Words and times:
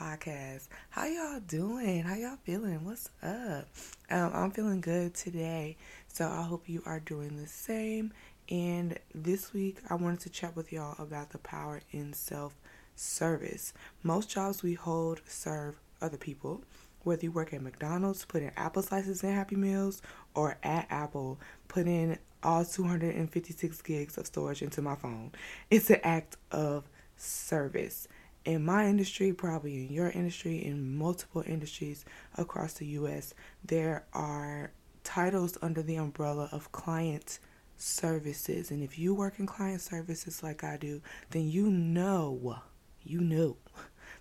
podcast. 0.00 0.68
How 0.88 1.04
y'all 1.04 1.40
doing? 1.40 2.02
How 2.02 2.14
y'all 2.14 2.38
feeling? 2.42 2.86
What's 2.86 3.10
up? 3.22 3.66
Um, 4.10 4.30
I'm 4.32 4.50
feeling 4.50 4.80
good 4.80 5.12
today, 5.12 5.76
so 6.08 6.26
I 6.26 6.42
hope 6.42 6.70
you 6.70 6.82
are 6.86 7.00
doing 7.00 7.36
the 7.36 7.46
same. 7.46 8.14
And 8.48 8.98
this 9.14 9.52
week, 9.52 9.76
I 9.90 9.96
wanted 9.96 10.20
to 10.20 10.30
chat 10.30 10.56
with 10.56 10.72
y'all 10.72 10.94
about 10.98 11.30
the 11.30 11.38
power 11.38 11.82
in 11.90 12.14
self 12.14 12.54
service. 12.96 13.74
Most 14.02 14.30
jobs 14.30 14.62
we 14.62 14.72
hold 14.72 15.20
serve 15.26 15.78
other 16.00 16.16
people. 16.16 16.62
Whether 17.02 17.24
you 17.24 17.32
work 17.32 17.52
at 17.52 17.60
McDonald's, 17.60 18.24
putting 18.24 18.52
apple 18.56 18.82
slices 18.82 19.22
in 19.22 19.34
Happy 19.34 19.56
Meals, 19.56 20.00
or 20.34 20.56
at 20.62 20.86
Apple, 20.88 21.38
putting 21.68 22.16
all 22.42 22.64
256 22.64 23.82
gigs 23.82 24.16
of 24.16 24.26
storage 24.26 24.62
into 24.62 24.80
my 24.80 24.94
phone. 24.94 25.32
It's 25.70 25.90
an 25.90 26.00
act 26.02 26.38
of 26.50 26.84
service 27.18 28.08
in 28.44 28.64
my 28.64 28.86
industry, 28.86 29.32
probably 29.32 29.86
in 29.86 29.92
your 29.92 30.10
industry, 30.10 30.64
in 30.64 30.96
multiple 30.96 31.42
industries 31.46 32.04
across 32.36 32.74
the 32.74 32.86
US, 32.86 33.34
there 33.64 34.04
are 34.12 34.72
titles 35.04 35.58
under 35.62 35.82
the 35.82 35.96
umbrella 35.96 36.48
of 36.52 36.72
client 36.72 37.38
services. 37.76 38.70
And 38.70 38.82
if 38.82 38.98
you 38.98 39.14
work 39.14 39.38
in 39.38 39.46
client 39.46 39.80
services 39.80 40.42
like 40.42 40.64
I 40.64 40.76
do, 40.76 41.02
then 41.30 41.48
you 41.50 41.70
know, 41.70 42.60
you 43.02 43.20
know 43.20 43.56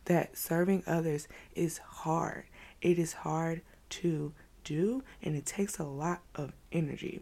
that 0.06 0.38
serving 0.38 0.84
others 0.88 1.28
is 1.56 1.78
hard. 1.80 2.46
It 2.82 2.98
is 3.00 3.14
hard 3.14 3.62
to 3.90 4.34
do 4.64 5.04
and 5.22 5.36
it 5.36 5.46
takes 5.46 5.80
a 5.80 5.84
lot 5.84 6.22
of 6.36 6.54
energy. 6.72 7.22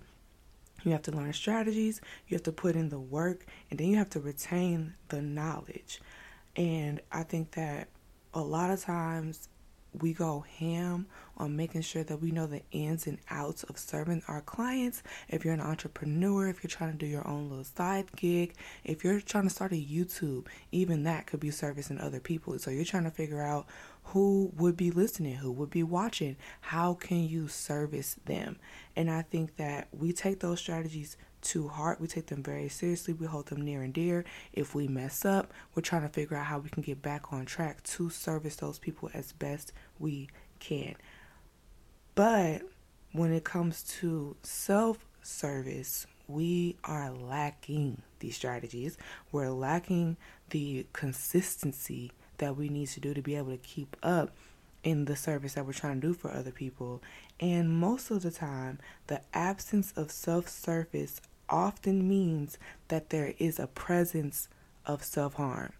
You 0.83 0.91
have 0.91 1.01
to 1.03 1.11
learn 1.11 1.33
strategies, 1.33 2.01
you 2.27 2.35
have 2.35 2.43
to 2.43 2.51
put 2.51 2.75
in 2.75 2.89
the 2.89 2.99
work, 2.99 3.45
and 3.69 3.79
then 3.79 3.87
you 3.87 3.97
have 3.97 4.11
to 4.11 4.19
retain 4.19 4.93
the 5.09 5.21
knowledge. 5.21 5.99
And 6.57 6.99
I 7.11 7.23
think 7.23 7.51
that 7.51 7.87
a 8.33 8.41
lot 8.41 8.71
of 8.71 8.81
times 8.81 9.47
we 9.93 10.13
go 10.13 10.45
ham 10.59 11.07
on 11.37 11.55
making 11.55 11.81
sure 11.81 12.03
that 12.03 12.21
we 12.21 12.31
know 12.31 12.45
the 12.45 12.61
ins 12.71 13.07
and 13.07 13.19
outs 13.29 13.63
of 13.63 13.77
serving 13.77 14.23
our 14.27 14.41
clients. 14.41 15.01
If 15.29 15.45
you're 15.45 15.53
an 15.53 15.61
entrepreneur, 15.61 16.47
if 16.47 16.63
you're 16.63 16.69
trying 16.69 16.91
to 16.91 16.97
do 16.97 17.05
your 17.05 17.27
own 17.27 17.49
little 17.49 17.63
side 17.63 18.11
gig, 18.15 18.55
if 18.83 19.03
you're 19.03 19.21
trying 19.21 19.45
to 19.45 19.49
start 19.49 19.71
a 19.71 19.75
YouTube, 19.75 20.47
even 20.71 21.03
that 21.03 21.27
could 21.27 21.39
be 21.39 21.51
servicing 21.51 21.99
other 21.99 22.19
people. 22.19 22.57
So 22.59 22.71
you're 22.71 22.85
trying 22.85 23.05
to 23.05 23.11
figure 23.11 23.41
out 23.41 23.67
who 24.03 24.51
would 24.55 24.77
be 24.77 24.91
listening, 24.91 25.35
who 25.35 25.51
would 25.51 25.69
be 25.69 25.83
watching, 25.83 26.37
how 26.61 26.93
can 26.93 27.27
you 27.27 27.47
service 27.47 28.17
them? 28.25 28.57
And 28.95 29.11
I 29.11 29.21
think 29.21 29.57
that 29.57 29.89
we 29.91 30.13
take 30.13 30.39
those 30.39 30.59
strategies 30.59 31.17
to 31.47 31.67
heart. 31.67 31.99
We 32.01 32.07
take 32.07 32.27
them 32.27 32.43
very 32.43 32.69
seriously. 32.69 33.13
We 33.13 33.27
hold 33.27 33.47
them 33.47 33.61
near 33.61 33.81
and 33.81 33.93
dear. 33.93 34.25
If 34.53 34.75
we 34.75 34.87
mess 34.87 35.25
up, 35.25 35.53
we're 35.73 35.81
trying 35.81 36.03
to 36.03 36.09
figure 36.09 36.37
out 36.37 36.45
how 36.47 36.59
we 36.59 36.69
can 36.69 36.83
get 36.83 37.01
back 37.01 37.31
on 37.31 37.45
track 37.45 37.83
to 37.83 38.09
service 38.09 38.55
those 38.57 38.79
people 38.79 39.09
as 39.13 39.31
best 39.33 39.73
we 39.99 40.29
can. 40.59 40.95
But 42.15 42.63
when 43.11 43.31
it 43.31 43.43
comes 43.43 43.83
to 43.99 44.35
self 44.41 45.05
service, 45.21 46.07
we 46.27 46.75
are 46.83 47.11
lacking 47.11 48.01
these 48.19 48.35
strategies. 48.35 48.97
We're 49.31 49.49
lacking 49.49 50.17
the 50.49 50.85
consistency 50.93 52.11
that 52.37 52.57
we 52.57 52.69
need 52.69 52.87
to 52.89 52.99
do 52.99 53.13
to 53.13 53.21
be 53.21 53.35
able 53.35 53.51
to 53.51 53.57
keep 53.57 53.95
up 54.03 54.31
in 54.83 55.05
the 55.05 55.15
service 55.15 55.53
that 55.53 55.65
we're 55.65 55.73
trying 55.73 55.99
to 55.99 56.07
do 56.07 56.13
for 56.13 56.31
other 56.31 56.51
people. 56.51 57.01
And 57.39 57.69
most 57.69 58.09
of 58.11 58.21
the 58.21 58.31
time, 58.31 58.79
the 59.07 59.21
absence 59.33 59.91
of 59.95 60.11
self 60.11 60.47
service 60.47 61.21
often 61.49 62.07
means 62.07 62.57
that 62.87 63.09
there 63.09 63.33
is 63.37 63.59
a 63.59 63.67
presence 63.67 64.49
of 64.85 65.03
self 65.03 65.35
harm. 65.35 65.73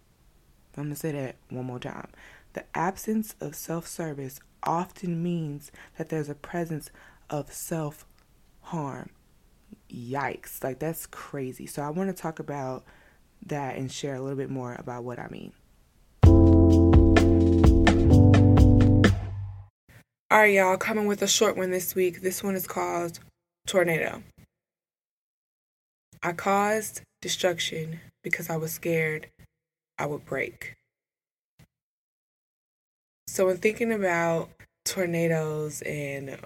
I'm 0.76 0.84
going 0.84 0.94
to 0.94 1.00
say 1.00 1.12
that 1.12 1.36
one 1.48 1.66
more 1.66 1.80
time. 1.80 2.08
The 2.52 2.64
absence 2.74 3.34
of 3.40 3.54
self 3.54 3.86
service 3.86 4.40
often 4.62 5.22
means 5.22 5.72
that 5.96 6.08
there's 6.08 6.28
a 6.28 6.34
presence 6.34 6.90
of 7.30 7.52
self 7.52 8.06
harm. 8.62 9.10
Yikes. 9.90 10.62
Like, 10.62 10.78
that's 10.78 11.06
crazy. 11.06 11.66
So, 11.66 11.82
I 11.82 11.90
want 11.90 12.14
to 12.14 12.22
talk 12.22 12.38
about 12.38 12.84
that 13.46 13.76
and 13.76 13.90
share 13.90 14.14
a 14.14 14.20
little 14.20 14.36
bit 14.36 14.50
more 14.50 14.76
about 14.78 15.04
what 15.04 15.18
I 15.18 15.28
mean. 15.28 15.52
All 20.30 20.38
right, 20.40 20.52
y'all, 20.52 20.76
coming 20.76 21.06
with 21.06 21.22
a 21.22 21.26
short 21.26 21.56
one 21.56 21.70
this 21.70 21.94
week. 21.94 22.20
This 22.20 22.42
one 22.42 22.54
is 22.54 22.66
called 22.66 23.18
Tornado. 23.66 24.22
I 26.22 26.32
caused 26.32 27.02
destruction 27.22 28.00
because 28.22 28.50
I 28.50 28.56
was 28.56 28.72
scared 28.72 29.28
I 29.98 30.06
would 30.06 30.24
break. 30.24 30.74
So, 33.26 33.46
when 33.46 33.58
thinking 33.58 33.92
about 33.92 34.50
tornadoes 34.84 35.82
and 35.82 36.38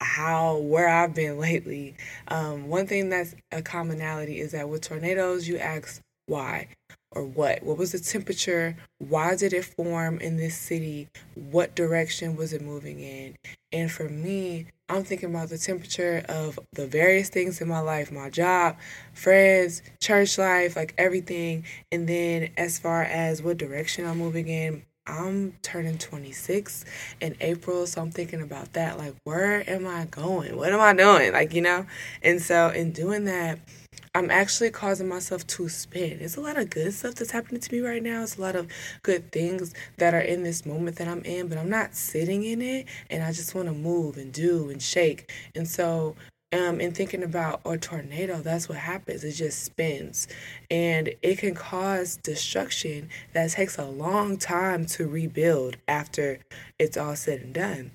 how 0.00 0.58
where 0.58 0.88
I've 0.88 1.14
been 1.14 1.38
lately, 1.40 1.96
um, 2.28 2.68
one 2.68 2.86
thing 2.86 3.08
that's 3.08 3.34
a 3.50 3.62
commonality 3.62 4.40
is 4.40 4.52
that 4.52 4.68
with 4.68 4.82
tornadoes, 4.82 5.48
you 5.48 5.58
ask 5.58 6.00
why 6.26 6.68
or 7.12 7.24
what? 7.24 7.62
What 7.62 7.78
was 7.78 7.92
the 7.92 7.98
temperature? 7.98 8.76
Why 8.98 9.36
did 9.36 9.52
it 9.52 9.64
form 9.64 10.18
in 10.18 10.36
this 10.36 10.56
city? 10.56 11.08
What 11.34 11.74
direction 11.74 12.36
was 12.36 12.52
it 12.52 12.62
moving 12.62 13.00
in? 13.00 13.36
And 13.72 13.90
for 13.90 14.08
me, 14.08 14.66
I'm 14.88 15.04
thinking 15.04 15.30
about 15.30 15.50
the 15.50 15.58
temperature 15.58 16.24
of 16.28 16.58
the 16.72 16.86
various 16.86 17.28
things 17.28 17.60
in 17.60 17.68
my 17.68 17.80
life 17.80 18.10
my 18.10 18.30
job, 18.30 18.76
friends, 19.12 19.82
church 20.00 20.38
life, 20.38 20.76
like 20.76 20.94
everything. 20.96 21.64
And 21.92 22.08
then 22.08 22.50
as 22.56 22.78
far 22.78 23.02
as 23.02 23.42
what 23.42 23.58
direction 23.58 24.06
I'm 24.06 24.18
moving 24.18 24.48
in, 24.48 24.82
I'm 25.06 25.52
turning 25.62 25.96
26 25.96 26.84
in 27.20 27.34
April, 27.40 27.86
so 27.86 28.02
I'm 28.02 28.10
thinking 28.10 28.42
about 28.42 28.74
that. 28.74 28.98
Like, 28.98 29.14
where 29.24 29.68
am 29.68 29.86
I 29.86 30.04
going? 30.04 30.56
What 30.56 30.72
am 30.72 30.80
I 30.80 30.92
doing? 30.92 31.32
Like, 31.32 31.54
you 31.54 31.62
know? 31.62 31.86
And 32.22 32.42
so, 32.42 32.68
in 32.68 32.92
doing 32.92 33.24
that, 33.24 33.58
I'm 34.14 34.30
actually 34.30 34.70
causing 34.70 35.08
myself 35.08 35.46
to 35.48 35.68
spin. 35.68 36.18
It's 36.20 36.36
a 36.36 36.40
lot 36.40 36.56
of 36.58 36.70
good 36.70 36.92
stuff 36.94 37.16
that's 37.16 37.30
happening 37.30 37.60
to 37.60 37.74
me 37.74 37.80
right 37.80 38.02
now. 38.02 38.22
It's 38.22 38.38
a 38.38 38.40
lot 38.40 38.56
of 38.56 38.68
good 39.02 39.30
things 39.32 39.74
that 39.98 40.14
are 40.14 40.20
in 40.20 40.42
this 40.42 40.64
moment 40.64 40.96
that 40.96 41.08
I'm 41.08 41.22
in, 41.22 41.48
but 41.48 41.58
I'm 41.58 41.70
not 41.70 41.94
sitting 41.94 42.44
in 42.44 42.62
it 42.62 42.86
and 43.10 43.22
I 43.22 43.32
just 43.32 43.54
want 43.54 43.68
to 43.68 43.74
move 43.74 44.16
and 44.16 44.32
do 44.32 44.70
and 44.70 44.82
shake. 44.82 45.32
And 45.54 45.68
so 45.68 46.16
um, 46.52 46.80
in 46.80 46.92
thinking 46.92 47.22
about 47.22 47.60
a 47.66 47.76
tornado, 47.76 48.38
that's 48.40 48.68
what 48.68 48.78
happens. 48.78 49.22
It 49.24 49.32
just 49.32 49.64
spins 49.64 50.28
and 50.70 51.10
it 51.22 51.38
can 51.38 51.54
cause 51.54 52.16
destruction 52.16 53.10
that 53.34 53.50
takes 53.50 53.76
a 53.76 53.84
long 53.84 54.38
time 54.38 54.86
to 54.86 55.06
rebuild 55.06 55.76
after 55.86 56.40
it's 56.78 56.96
all 56.96 57.16
said 57.16 57.40
and 57.40 57.54
done. 57.54 57.90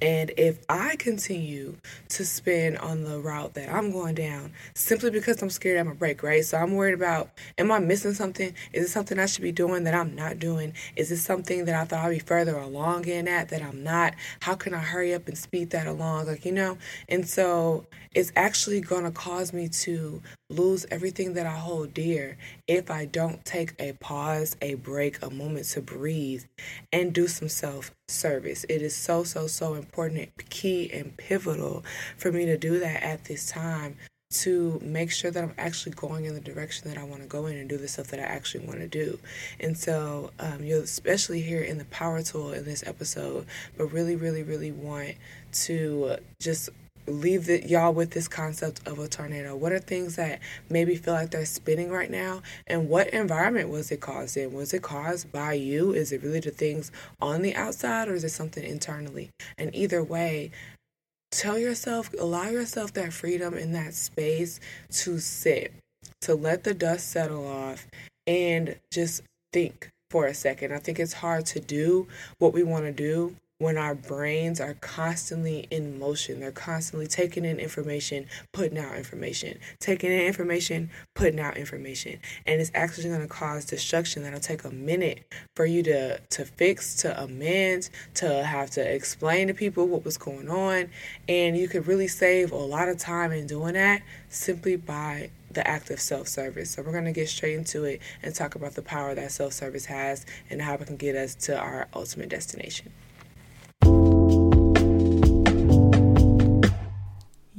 And 0.00 0.32
if 0.36 0.64
I 0.68 0.96
continue 0.96 1.76
to 2.10 2.24
spin 2.24 2.76
on 2.76 3.04
the 3.04 3.20
route 3.20 3.54
that 3.54 3.72
I'm 3.72 3.92
going 3.92 4.14
down 4.14 4.52
simply 4.74 5.10
because 5.10 5.42
I'm 5.42 5.50
scared 5.50 5.78
I'm 5.78 5.88
a 5.88 5.94
break, 5.94 6.22
right? 6.22 6.44
So 6.44 6.58
I'm 6.58 6.74
worried 6.74 6.94
about 6.94 7.30
am 7.58 7.70
I 7.70 7.78
missing 7.78 8.14
something? 8.14 8.54
Is 8.72 8.86
it 8.86 8.88
something 8.88 9.18
I 9.18 9.26
should 9.26 9.42
be 9.42 9.52
doing 9.52 9.84
that 9.84 9.94
I'm 9.94 10.14
not 10.14 10.38
doing? 10.38 10.74
Is 10.96 11.10
it 11.12 11.18
something 11.18 11.64
that 11.66 11.74
I 11.74 11.84
thought 11.84 12.04
I'd 12.04 12.10
be 12.10 12.18
further 12.18 12.56
along 12.56 13.06
in 13.06 13.28
at 13.28 13.48
that 13.50 13.62
I'm 13.62 13.82
not? 13.82 14.14
How 14.40 14.54
can 14.54 14.74
I 14.74 14.80
hurry 14.80 15.14
up 15.14 15.28
and 15.28 15.36
speed 15.36 15.70
that 15.70 15.86
along? 15.86 16.26
Like, 16.26 16.44
you 16.44 16.52
know? 16.52 16.78
And 17.08 17.28
so 17.28 17.86
it's 18.14 18.32
actually 18.36 18.80
going 18.80 19.04
to 19.04 19.10
cause 19.10 19.52
me 19.52 19.68
to 19.68 20.22
lose 20.52 20.86
everything 20.90 21.34
that 21.34 21.46
I 21.46 21.56
hold 21.56 21.94
dear 21.94 22.36
if 22.68 22.90
I 22.90 23.04
don't 23.04 23.44
take 23.44 23.74
a 23.78 23.92
pause, 23.94 24.56
a 24.62 24.74
break, 24.74 25.22
a 25.22 25.30
moment 25.30 25.66
to 25.66 25.80
breathe 25.80 26.44
and 26.92 27.12
do 27.12 27.26
some 27.26 27.48
self 27.48 27.90
service. 28.08 28.64
It 28.68 28.82
is 28.82 28.94
so, 28.94 29.24
so, 29.24 29.46
so 29.46 29.74
important, 29.74 30.30
key, 30.50 30.90
and 30.92 31.16
pivotal 31.16 31.84
for 32.16 32.32
me 32.32 32.46
to 32.46 32.56
do 32.56 32.78
that 32.80 33.02
at 33.02 33.24
this 33.24 33.46
time 33.50 33.96
to 34.32 34.80
make 34.82 35.10
sure 35.10 35.30
that 35.30 35.44
I'm 35.44 35.54
actually 35.58 35.92
going 35.92 36.24
in 36.24 36.34
the 36.34 36.40
direction 36.40 36.88
that 36.88 36.98
I 36.98 37.04
want 37.04 37.22
to 37.22 37.28
go 37.28 37.46
in 37.46 37.56
and 37.56 37.68
do 37.68 37.76
the 37.76 37.88
stuff 37.88 38.08
that 38.08 38.20
I 38.20 38.22
actually 38.22 38.66
want 38.66 38.80
to 38.80 38.88
do. 38.88 39.18
And 39.60 39.76
so 39.76 40.30
um, 40.38 40.64
you'll 40.64 40.82
especially 40.82 41.42
hear 41.42 41.60
in 41.62 41.78
the 41.78 41.84
power 41.86 42.22
tool 42.22 42.52
in 42.52 42.64
this 42.64 42.82
episode, 42.86 43.46
but 43.76 43.86
really, 43.86 44.16
really, 44.16 44.42
really 44.42 44.72
want 44.72 45.14
to 45.52 46.16
just 46.40 46.70
leave 47.06 47.46
the, 47.46 47.66
y'all 47.66 47.92
with 47.92 48.10
this 48.10 48.28
concept 48.28 48.86
of 48.86 48.98
a 48.98 49.08
tornado. 49.08 49.56
What 49.56 49.72
are 49.72 49.78
things 49.78 50.16
that 50.16 50.40
maybe 50.70 50.96
feel 50.96 51.14
like 51.14 51.30
they're 51.30 51.44
spinning 51.44 51.90
right 51.90 52.10
now? 52.10 52.42
And 52.66 52.88
what 52.88 53.08
environment 53.08 53.68
was 53.68 53.90
it 53.90 54.00
caused 54.00 54.36
in? 54.36 54.52
Was 54.52 54.72
it 54.72 54.82
caused 54.82 55.32
by 55.32 55.54
you? 55.54 55.92
Is 55.92 56.12
it 56.12 56.22
really 56.22 56.40
the 56.40 56.50
things 56.50 56.92
on 57.20 57.42
the 57.42 57.54
outside 57.54 58.08
or 58.08 58.14
is 58.14 58.24
it 58.24 58.30
something 58.30 58.64
internally? 58.64 59.30
And 59.58 59.74
either 59.74 60.02
way, 60.02 60.50
tell 61.30 61.58
yourself, 61.58 62.10
allow 62.18 62.48
yourself 62.48 62.92
that 62.94 63.12
freedom 63.12 63.54
in 63.54 63.72
that 63.72 63.94
space 63.94 64.60
to 64.90 65.18
sit, 65.18 65.72
to 66.20 66.34
let 66.34 66.64
the 66.64 66.74
dust 66.74 67.10
settle 67.10 67.46
off 67.46 67.86
and 68.26 68.76
just 68.92 69.22
think 69.52 69.88
for 70.10 70.26
a 70.26 70.34
second. 70.34 70.72
I 70.72 70.78
think 70.78 71.00
it's 71.00 71.14
hard 71.14 71.46
to 71.46 71.60
do 71.60 72.06
what 72.38 72.52
we 72.52 72.62
want 72.62 72.84
to 72.84 72.92
do 72.92 73.34
when 73.62 73.78
our 73.78 73.94
brains 73.94 74.60
are 74.60 74.74
constantly 74.80 75.68
in 75.70 75.96
motion. 75.96 76.40
They're 76.40 76.50
constantly 76.50 77.06
taking 77.06 77.44
in 77.44 77.60
information, 77.60 78.26
putting 78.50 78.76
out 78.76 78.96
information, 78.96 79.60
taking 79.78 80.10
in 80.10 80.20
information, 80.20 80.90
putting 81.14 81.38
out 81.38 81.56
information. 81.56 82.18
And 82.44 82.60
it's 82.60 82.72
actually 82.74 83.08
going 83.10 83.20
to 83.20 83.28
cause 83.28 83.64
destruction 83.64 84.24
that'll 84.24 84.40
take 84.40 84.64
a 84.64 84.70
minute 84.70 85.20
for 85.54 85.64
you 85.64 85.84
to, 85.84 86.18
to 86.18 86.44
fix, 86.44 86.96
to 86.96 87.22
amend, 87.22 87.88
to 88.14 88.44
have 88.44 88.70
to 88.70 88.80
explain 88.80 89.46
to 89.46 89.54
people 89.54 89.86
what 89.86 90.04
was 90.04 90.18
going 90.18 90.50
on. 90.50 90.90
And 91.28 91.56
you 91.56 91.68
could 91.68 91.86
really 91.86 92.08
save 92.08 92.50
a 92.50 92.56
lot 92.56 92.88
of 92.88 92.98
time 92.98 93.30
in 93.30 93.46
doing 93.46 93.74
that 93.74 94.02
simply 94.28 94.74
by 94.74 95.30
the 95.52 95.66
act 95.68 95.90
of 95.90 96.00
self 96.00 96.26
service. 96.26 96.70
So, 96.70 96.82
we're 96.82 96.92
going 96.92 97.04
to 97.04 97.12
get 97.12 97.28
straight 97.28 97.54
into 97.54 97.84
it 97.84 98.00
and 98.22 98.34
talk 98.34 98.54
about 98.54 98.74
the 98.74 98.82
power 98.82 99.14
that 99.14 99.30
self 99.30 99.52
service 99.52 99.84
has 99.84 100.24
and 100.50 100.62
how 100.62 100.74
it 100.74 100.86
can 100.86 100.96
get 100.96 101.14
us 101.14 101.34
to 101.46 101.58
our 101.58 101.88
ultimate 101.94 102.30
destination. 102.30 102.90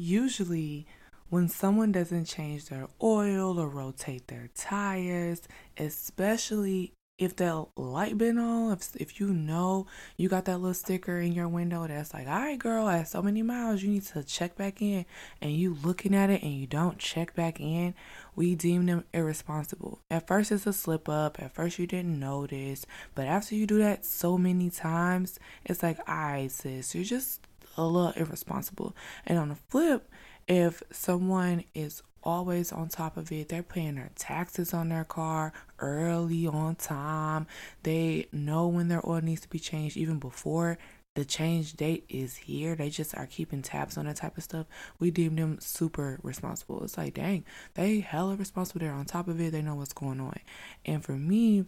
Usually, 0.03 0.85
when 1.29 1.47
someone 1.47 1.93
doesn't 1.93 2.25
change 2.25 2.65
their 2.65 2.87
oil 3.01 3.57
or 3.57 3.69
rotate 3.69 4.27
their 4.27 4.49
tires, 4.53 5.41
especially 5.77 6.91
if 7.17 7.37
the 7.37 7.65
light 7.77 8.17
been 8.17 8.37
on, 8.37 8.73
if, 8.73 8.93
if 8.97 9.21
you 9.21 9.27
know 9.27 9.87
you 10.17 10.27
got 10.27 10.43
that 10.43 10.57
little 10.57 10.73
sticker 10.73 11.19
in 11.19 11.31
your 11.31 11.47
window 11.47 11.87
that's 11.87 12.13
like, 12.13 12.27
all 12.27 12.33
right, 12.33 12.59
girl, 12.59 12.89
at 12.89 13.07
so 13.07 13.21
many 13.21 13.41
miles, 13.41 13.81
you 13.81 13.91
need 13.91 14.03
to 14.03 14.25
check 14.25 14.57
back 14.57 14.81
in, 14.81 15.05
and 15.41 15.53
you 15.53 15.77
looking 15.85 16.13
at 16.13 16.29
it 16.29 16.43
and 16.43 16.51
you 16.51 16.67
don't 16.67 16.99
check 16.99 17.33
back 17.33 17.61
in, 17.61 17.93
we 18.35 18.55
deem 18.55 18.87
them 18.87 19.05
irresponsible. 19.13 20.01
At 20.11 20.27
first, 20.27 20.51
it's 20.51 20.67
a 20.67 20.73
slip 20.73 21.07
up. 21.07 21.41
At 21.41 21.55
first, 21.55 21.79
you 21.79 21.87
didn't 21.87 22.19
notice. 22.19 22.85
But 23.15 23.27
after 23.27 23.55
you 23.55 23.65
do 23.65 23.77
that 23.77 24.03
so 24.03 24.37
many 24.37 24.69
times, 24.69 25.39
it's 25.63 25.81
like, 25.81 25.99
all 26.09 26.13
right, 26.13 26.51
sis, 26.51 26.93
you're 26.93 27.05
just 27.05 27.39
a 27.77 27.85
little 27.85 28.11
irresponsible. 28.11 28.95
And 29.25 29.37
on 29.37 29.49
the 29.49 29.55
flip, 29.55 30.09
if 30.47 30.83
someone 30.91 31.63
is 31.73 32.03
always 32.23 32.71
on 32.71 32.89
top 32.89 33.17
of 33.17 33.31
it. 33.31 33.49
They're 33.49 33.63
paying 33.63 33.95
their 33.95 34.11
taxes 34.15 34.73
on 34.73 34.89
their 34.89 35.03
car 35.03 35.53
early 35.79 36.47
on 36.47 36.75
time. 36.75 37.47
They 37.83 38.27
know 38.31 38.67
when 38.67 38.87
their 38.87 39.07
oil 39.07 39.21
needs 39.21 39.41
to 39.41 39.49
be 39.49 39.59
changed 39.59 39.97
even 39.97 40.19
before 40.19 40.77
the 41.15 41.25
change 41.25 41.73
date 41.73 42.05
is 42.09 42.35
here. 42.35 42.75
They 42.75 42.89
just 42.89 43.15
are 43.15 43.27
keeping 43.27 43.61
tabs 43.61 43.97
on 43.97 44.05
that 44.05 44.15
type 44.15 44.37
of 44.37 44.43
stuff. 44.43 44.65
We 44.99 45.11
deem 45.11 45.35
them 45.35 45.59
super 45.59 46.19
responsible. 46.23 46.83
It's 46.83 46.97
like, 46.97 47.13
dang, 47.13 47.45
they 47.75 47.99
hella 47.99 48.35
responsible. 48.35 48.79
They're 48.79 48.93
on 48.93 49.05
top 49.05 49.27
of 49.27 49.39
it. 49.39 49.51
They 49.51 49.61
know 49.61 49.75
what's 49.75 49.93
going 49.93 50.19
on. 50.19 50.39
And 50.85 51.03
for 51.03 51.11
me, 51.11 51.65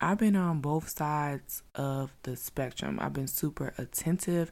I've 0.00 0.18
been 0.18 0.36
on 0.36 0.60
both 0.60 0.88
sides 0.88 1.62
of 1.74 2.12
the 2.22 2.36
spectrum. 2.36 2.98
I've 3.00 3.12
been 3.12 3.28
super 3.28 3.72
attentive 3.78 4.50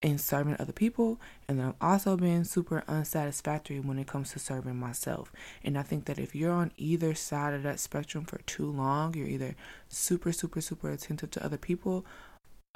in 0.00 0.16
serving 0.16 0.56
other 0.58 0.72
people 0.72 1.20
and 1.48 1.60
I've 1.60 1.74
also 1.80 2.16
been 2.16 2.44
super 2.44 2.84
unsatisfactory 2.86 3.80
when 3.80 3.98
it 3.98 4.06
comes 4.06 4.32
to 4.32 4.38
serving 4.38 4.76
myself. 4.76 5.32
And 5.64 5.76
I 5.76 5.82
think 5.82 6.04
that 6.04 6.20
if 6.20 6.36
you're 6.36 6.52
on 6.52 6.70
either 6.76 7.14
side 7.14 7.52
of 7.52 7.64
that 7.64 7.80
spectrum 7.80 8.24
for 8.24 8.38
too 8.38 8.70
long, 8.70 9.14
you're 9.14 9.26
either 9.26 9.56
super 9.88 10.32
super 10.32 10.60
super 10.60 10.90
attentive 10.90 11.32
to 11.32 11.44
other 11.44 11.56
people 11.56 12.06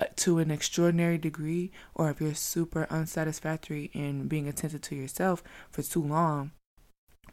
uh, 0.00 0.06
to 0.16 0.38
an 0.38 0.50
extraordinary 0.50 1.19
degree 1.19 1.70
or 1.94 2.10
if 2.10 2.20
you're 2.20 2.34
super 2.34 2.88
unsatisfactory 2.90 3.90
in 3.92 4.26
being 4.26 4.48
attentive 4.48 4.80
to 4.82 4.96
yourself 4.96 5.44
for 5.70 5.82
too 5.82 6.02
long, 6.02 6.50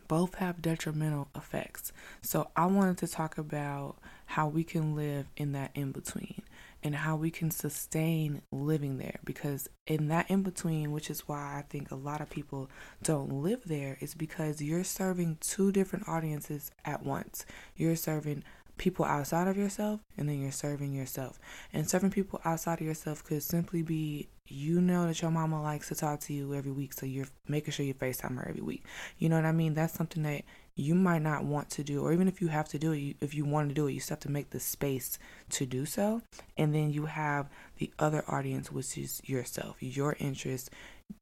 both 0.07 0.35
have 0.35 0.61
detrimental 0.61 1.29
effects. 1.35 1.91
So 2.21 2.51
I 2.55 2.67
wanted 2.67 2.99
to 2.99 3.07
talk 3.07 3.39
about 3.39 3.95
how 4.27 4.47
we 4.47 4.63
can 4.63 4.95
live 4.95 5.25
in 5.35 5.53
that 5.53 5.71
in 5.73 5.91
between 5.91 6.43
and 6.83 6.95
how 6.95 7.15
we 7.15 7.29
can 7.29 7.51
sustain 7.51 8.41
living 8.51 8.97
there 8.97 9.19
because 9.25 9.67
in 9.87 10.07
that 10.07 10.29
in 10.29 10.43
between 10.43 10.91
which 10.91 11.09
is 11.09 11.27
why 11.27 11.57
i 11.57 11.63
think 11.69 11.91
a 11.91 11.95
lot 11.95 12.21
of 12.21 12.29
people 12.29 12.69
don't 13.03 13.31
live 13.31 13.63
there 13.65 13.97
is 13.99 14.13
because 14.13 14.61
you're 14.61 14.83
serving 14.83 15.37
two 15.39 15.71
different 15.71 16.07
audiences 16.07 16.71
at 16.85 17.03
once. 17.03 17.45
You're 17.75 17.95
serving 17.95 18.43
people 18.77 19.05
outside 19.05 19.47
of 19.47 19.57
yourself 19.57 19.99
and 20.17 20.29
then 20.29 20.41
you're 20.41 20.51
serving 20.51 20.93
yourself. 20.93 21.39
And 21.73 21.89
serving 21.89 22.11
people 22.11 22.41
outside 22.45 22.79
of 22.79 22.87
yourself 22.87 23.23
could 23.23 23.43
simply 23.43 23.81
be 23.81 24.29
you 24.47 24.81
know 24.81 25.05
that 25.05 25.21
your 25.21 25.29
mama 25.29 25.61
likes 25.61 25.89
to 25.89 25.95
talk 25.95 26.19
to 26.21 26.33
you 26.33 26.55
every 26.55 26.71
week 26.71 26.91
so 26.91 27.05
you're 27.05 27.27
making 27.47 27.71
sure 27.71 27.85
you 27.85 27.93
facetime 27.93 28.37
her 28.37 28.47
every 28.47 28.61
week. 28.61 28.83
You 29.17 29.29
know 29.29 29.35
what 29.35 29.45
i 29.45 29.51
mean? 29.51 29.73
That's 29.73 29.93
something 29.93 30.23
that 30.23 30.43
you 30.79 30.95
might 30.95 31.21
not 31.21 31.43
want 31.43 31.69
to 31.71 31.83
do, 31.83 32.01
or 32.01 32.13
even 32.13 32.27
if 32.27 32.41
you 32.41 32.47
have 32.47 32.69
to 32.69 32.79
do 32.79 32.93
it, 32.93 33.17
if 33.19 33.33
you 33.33 33.45
want 33.45 33.69
to 33.69 33.75
do 33.75 33.87
it, 33.87 33.93
you 33.93 33.99
still 33.99 34.15
have 34.15 34.21
to 34.21 34.31
make 34.31 34.51
the 34.51 34.59
space 34.59 35.19
to 35.49 35.65
do 35.65 35.85
so. 35.85 36.21
And 36.57 36.73
then 36.73 36.91
you 36.91 37.05
have 37.05 37.49
the 37.77 37.91
other 37.99 38.23
audience, 38.27 38.71
which 38.71 38.97
is 38.97 39.21
yourself, 39.25 39.75
your 39.81 40.15
interests, 40.19 40.69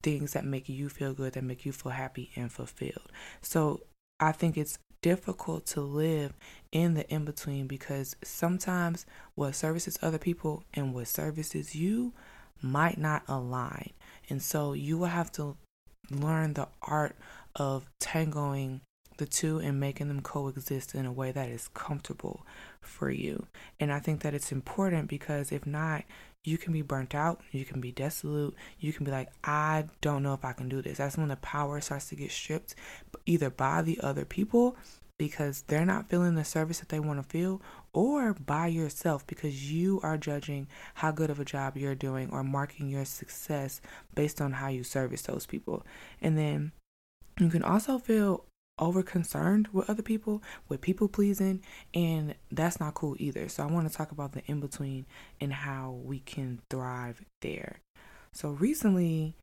things 0.03 0.33
that 0.33 0.45
make 0.45 0.69
you 0.69 0.89
feel 0.89 1.13
good, 1.13 1.33
that 1.33 1.43
make 1.43 1.65
you 1.65 1.71
feel 1.71 1.91
happy 1.91 2.29
and 2.35 2.51
fulfilled. 2.51 3.11
So 3.41 3.81
I 4.19 4.31
think 4.31 4.57
it's 4.57 4.77
difficult 5.01 5.65
to 5.67 5.81
live 5.81 6.33
in 6.71 6.93
the 6.93 7.07
in 7.09 7.25
between 7.25 7.67
because 7.67 8.15
sometimes 8.23 9.05
what 9.35 9.55
services 9.55 9.97
other 10.01 10.17
people 10.17 10.63
and 10.73 10.93
what 10.93 11.07
services 11.07 11.75
you 11.75 12.13
might 12.61 12.97
not 12.97 13.23
align. 13.27 13.91
And 14.29 14.41
so 14.41 14.73
you 14.73 14.97
will 14.97 15.07
have 15.07 15.31
to 15.33 15.57
learn 16.11 16.53
the 16.53 16.67
art 16.81 17.15
of 17.55 17.89
tangoing 17.99 18.81
the 19.17 19.25
two 19.25 19.59
and 19.59 19.79
making 19.79 20.07
them 20.07 20.21
coexist 20.21 20.95
in 20.95 21.05
a 21.05 21.11
way 21.11 21.31
that 21.31 21.49
is 21.49 21.69
comfortable 21.69 22.45
for 22.81 23.09
you. 23.09 23.45
And 23.79 23.91
I 23.91 23.99
think 23.99 24.21
that 24.21 24.33
it's 24.33 24.51
important 24.51 25.07
because 25.07 25.51
if 25.51 25.65
not, 25.65 26.03
you 26.43 26.57
can 26.57 26.71
be 26.71 26.81
burnt 26.81 27.13
out, 27.13 27.41
you 27.51 27.65
can 27.65 27.81
be 27.81 27.91
desolate, 27.91 28.53
you 28.79 28.93
can 28.93 29.05
be 29.05 29.11
like, 29.11 29.29
I 29.43 29.85
don't 29.99 30.23
know 30.23 30.33
if 30.33 30.45
I 30.45 30.53
can 30.53 30.69
do 30.69 30.81
this. 30.81 30.97
That's 30.97 31.17
when 31.17 31.27
the 31.27 31.35
power 31.37 31.81
starts 31.81 32.09
to 32.09 32.15
get 32.15 32.31
stripped 32.31 32.75
either 33.25 33.49
by 33.49 33.81
the 33.81 33.99
other 34.01 34.23
people 34.23 34.77
because 35.17 35.63
they're 35.67 35.85
not 35.85 36.09
feeling 36.09 36.35
the 36.35 36.45
service 36.45 36.79
that 36.79 36.89
they 36.89 36.99
want 36.99 37.21
to 37.21 37.27
feel 37.27 37.61
or 37.91 38.33
by 38.33 38.67
yourself 38.67 39.25
because 39.25 39.71
you 39.71 39.99
are 40.03 40.17
judging 40.17 40.67
how 40.93 41.11
good 41.11 41.29
of 41.29 41.39
a 41.39 41.45
job 41.45 41.75
you're 41.75 41.95
doing 41.95 42.29
or 42.31 42.43
marking 42.43 42.87
your 42.87 43.05
success 43.05 43.81
based 44.13 44.39
on 44.39 44.53
how 44.53 44.67
you 44.67 44.83
service 44.83 45.23
those 45.23 45.45
people. 45.45 45.83
And 46.21 46.37
then 46.37 46.71
you 47.39 47.49
can 47.49 47.63
also 47.63 47.97
feel 47.97 48.45
over 48.79 49.03
concerned 49.03 49.69
with 49.73 49.89
other 49.89 50.03
people, 50.03 50.43
with 50.67 50.81
people 50.81 51.07
pleasing, 51.07 51.63
and 51.93 52.35
that's 52.51 52.79
not 52.79 52.93
cool 52.93 53.15
either. 53.19 53.49
So 53.49 53.63
I 53.63 53.71
want 53.71 53.89
to 53.89 53.95
talk 53.95 54.11
about 54.11 54.33
the 54.33 54.43
in 54.45 54.59
between 54.59 55.05
and 55.41 55.51
how 55.51 55.99
we 56.03 56.19
can 56.19 56.61
thrive 56.69 57.21
there. 57.41 57.79
So 58.31 58.49
recently, 58.49 59.35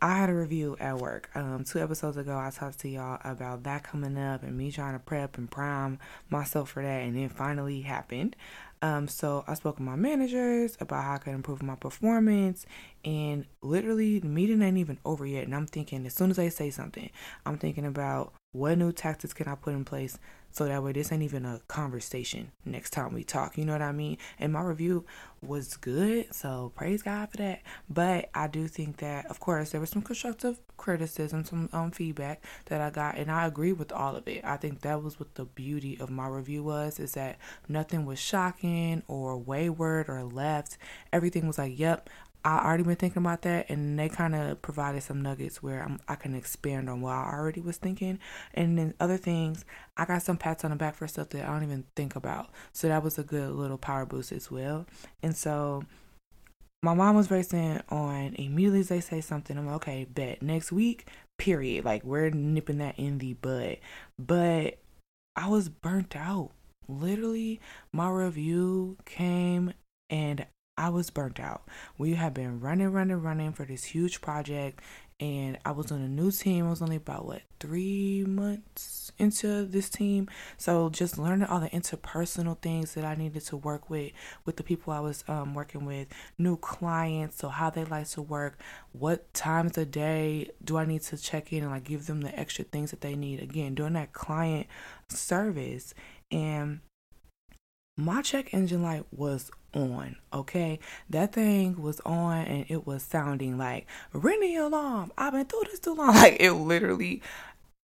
I 0.00 0.16
had 0.16 0.30
a 0.30 0.34
review 0.34 0.76
at 0.80 0.98
work. 0.98 1.30
Um, 1.36 1.62
two 1.62 1.78
episodes 1.78 2.16
ago, 2.16 2.36
I 2.36 2.50
talked 2.50 2.80
to 2.80 2.88
y'all 2.88 3.20
about 3.22 3.62
that 3.62 3.84
coming 3.84 4.18
up 4.18 4.42
and 4.42 4.58
me 4.58 4.72
trying 4.72 4.94
to 4.94 4.98
prep 4.98 5.38
and 5.38 5.48
prime 5.48 6.00
myself 6.28 6.70
for 6.70 6.82
that, 6.82 7.02
and 7.02 7.16
it 7.16 7.30
finally 7.30 7.82
happened. 7.82 8.34
Um, 8.82 9.06
so 9.06 9.44
I 9.46 9.54
spoke 9.54 9.76
with 9.78 9.86
my 9.86 9.94
managers 9.94 10.76
about 10.80 11.04
how 11.04 11.14
I 11.14 11.18
could 11.18 11.34
improve 11.34 11.62
my 11.62 11.76
performance, 11.76 12.66
and 13.04 13.46
literally 13.62 14.18
the 14.18 14.26
meeting 14.26 14.60
ain't 14.60 14.76
even 14.76 14.98
over 15.04 15.24
yet. 15.24 15.44
And 15.44 15.54
I'm 15.54 15.66
thinking, 15.66 16.04
as 16.04 16.14
soon 16.14 16.30
as 16.30 16.36
they 16.36 16.50
say 16.50 16.68
something, 16.70 17.08
I'm 17.46 17.58
thinking 17.58 17.86
about 17.86 18.32
what 18.50 18.76
new 18.76 18.92
tactics 18.92 19.32
can 19.32 19.46
I 19.46 19.54
put 19.54 19.72
in 19.72 19.84
place 19.84 20.18
so 20.52 20.66
that 20.66 20.82
way 20.82 20.92
this 20.92 21.10
ain't 21.10 21.22
even 21.22 21.44
a 21.44 21.60
conversation 21.68 22.52
next 22.64 22.90
time 22.90 23.14
we 23.14 23.24
talk. 23.24 23.56
You 23.56 23.64
know 23.64 23.72
what 23.72 23.82
I 23.82 23.92
mean? 23.92 24.18
And 24.38 24.52
my 24.52 24.62
review 24.62 25.04
was 25.40 25.76
good, 25.76 26.32
so 26.32 26.72
praise 26.76 27.02
God 27.02 27.30
for 27.30 27.38
that. 27.38 27.62
But 27.88 28.30
I 28.34 28.46
do 28.46 28.68
think 28.68 28.98
that, 28.98 29.26
of 29.26 29.40
course, 29.40 29.70
there 29.70 29.80
was 29.80 29.90
some 29.90 30.02
constructive 30.02 30.60
criticism, 30.76 31.44
some 31.44 31.68
um, 31.72 31.90
feedback 31.90 32.44
that 32.66 32.80
I 32.80 32.90
got, 32.90 33.16
and 33.16 33.30
I 33.30 33.46
agree 33.46 33.72
with 33.72 33.90
all 33.92 34.14
of 34.14 34.28
it. 34.28 34.44
I 34.44 34.56
think 34.56 34.82
that 34.82 35.02
was 35.02 35.18
what 35.18 35.34
the 35.34 35.44
beauty 35.44 35.96
of 35.98 36.10
my 36.10 36.28
review 36.28 36.62
was, 36.62 37.00
is 37.00 37.14
that 37.14 37.38
nothing 37.68 38.04
was 38.04 38.20
shocking 38.20 39.02
or 39.08 39.36
wayward 39.36 40.08
or 40.08 40.22
left. 40.22 40.78
Everything 41.12 41.46
was 41.46 41.58
like, 41.58 41.78
yep, 41.78 42.08
I 42.44 42.64
already 42.64 42.82
been 42.82 42.96
thinking 42.96 43.22
about 43.22 43.42
that, 43.42 43.70
and 43.70 43.98
they 43.98 44.08
kind 44.08 44.34
of 44.34 44.60
provided 44.62 45.02
some 45.02 45.22
nuggets 45.22 45.62
where 45.62 45.82
I'm, 45.82 46.00
i 46.08 46.16
can 46.16 46.34
expand 46.34 46.90
on 46.90 47.00
what 47.00 47.12
I 47.12 47.32
already 47.32 47.60
was 47.60 47.76
thinking, 47.76 48.18
and 48.54 48.76
then 48.76 48.94
other 48.98 49.16
things 49.16 49.64
I 49.96 50.04
got 50.04 50.22
some 50.22 50.36
pats 50.36 50.64
on 50.64 50.70
the 50.70 50.76
back 50.76 50.96
for 50.96 51.06
stuff 51.06 51.28
that 51.30 51.48
I 51.48 51.52
don't 51.52 51.62
even 51.62 51.84
think 51.94 52.16
about. 52.16 52.50
So 52.72 52.88
that 52.88 53.02
was 53.02 53.18
a 53.18 53.22
good 53.22 53.52
little 53.52 53.78
power 53.78 54.04
boost 54.06 54.32
as 54.32 54.50
well. 54.50 54.86
And 55.22 55.36
so 55.36 55.84
my 56.82 56.94
mom 56.94 57.14
was 57.14 57.30
racing 57.30 57.80
on 57.90 58.34
immediately 58.34 58.80
as 58.80 58.88
they 58.88 59.00
say 59.00 59.20
something. 59.20 59.56
I'm 59.56 59.66
like, 59.66 59.76
okay, 59.76 60.04
bet 60.04 60.42
next 60.42 60.72
week, 60.72 61.06
period. 61.38 61.84
Like 61.84 62.02
we're 62.02 62.30
nipping 62.30 62.78
that 62.78 62.98
in 62.98 63.18
the 63.18 63.34
bud. 63.34 63.76
But 64.18 64.78
I 65.36 65.48
was 65.48 65.68
burnt 65.68 66.16
out. 66.16 66.50
Literally, 66.88 67.60
my 67.92 68.10
review 68.10 68.96
came 69.04 69.74
and 70.10 70.44
I 70.76 70.88
was 70.88 71.10
burnt 71.10 71.38
out. 71.38 71.62
We 71.98 72.14
had 72.14 72.32
been 72.32 72.60
running, 72.60 72.92
running, 72.92 73.20
running 73.20 73.52
for 73.52 73.64
this 73.64 73.84
huge 73.84 74.20
project, 74.22 74.80
and 75.20 75.58
I 75.64 75.70
was 75.72 75.92
on 75.92 76.00
a 76.00 76.08
new 76.08 76.30
team. 76.30 76.66
I 76.66 76.70
was 76.70 76.80
only 76.80 76.96
about 76.96 77.26
what 77.26 77.42
three 77.60 78.24
months 78.26 79.12
into 79.18 79.66
this 79.66 79.90
team, 79.90 80.28
so 80.56 80.88
just 80.88 81.18
learning 81.18 81.46
all 81.46 81.60
the 81.60 81.68
interpersonal 81.68 82.58
things 82.58 82.94
that 82.94 83.04
I 83.04 83.14
needed 83.14 83.42
to 83.46 83.56
work 83.56 83.90
with 83.90 84.12
with 84.46 84.56
the 84.56 84.62
people 84.62 84.92
I 84.92 85.00
was 85.00 85.24
um, 85.28 85.54
working 85.54 85.84
with, 85.84 86.08
new 86.38 86.56
clients, 86.56 87.36
so 87.36 87.48
how 87.48 87.68
they 87.68 87.84
like 87.84 88.08
to 88.10 88.22
work, 88.22 88.58
what 88.92 89.32
times 89.34 89.76
a 89.76 89.84
day 89.84 90.50
do 90.64 90.78
I 90.78 90.86
need 90.86 91.02
to 91.02 91.18
check 91.18 91.52
in 91.52 91.62
and 91.62 91.70
like 91.70 91.84
give 91.84 92.06
them 92.06 92.22
the 92.22 92.36
extra 92.38 92.64
things 92.64 92.90
that 92.90 93.02
they 93.02 93.14
need. 93.14 93.40
Again, 93.40 93.74
doing 93.74 93.92
that 93.92 94.12
client 94.12 94.66
service 95.08 95.92
and 96.30 96.80
my 97.96 98.22
check 98.22 98.54
engine 98.54 98.82
light 98.82 99.04
was 99.12 99.50
on, 99.74 100.16
okay? 100.32 100.78
That 101.10 101.32
thing 101.32 101.80
was 101.80 102.00
on 102.00 102.38
and 102.38 102.66
it 102.68 102.86
was 102.86 103.02
sounding 103.02 103.58
like 103.58 103.86
ring 104.12 104.40
the 104.40 104.56
alarm. 104.56 105.12
I've 105.16 105.32
been 105.32 105.46
through 105.46 105.62
this 105.70 105.80
too 105.80 105.94
long. 105.94 106.14
Like 106.22 106.36
it 106.40 106.52
literally 106.52 107.22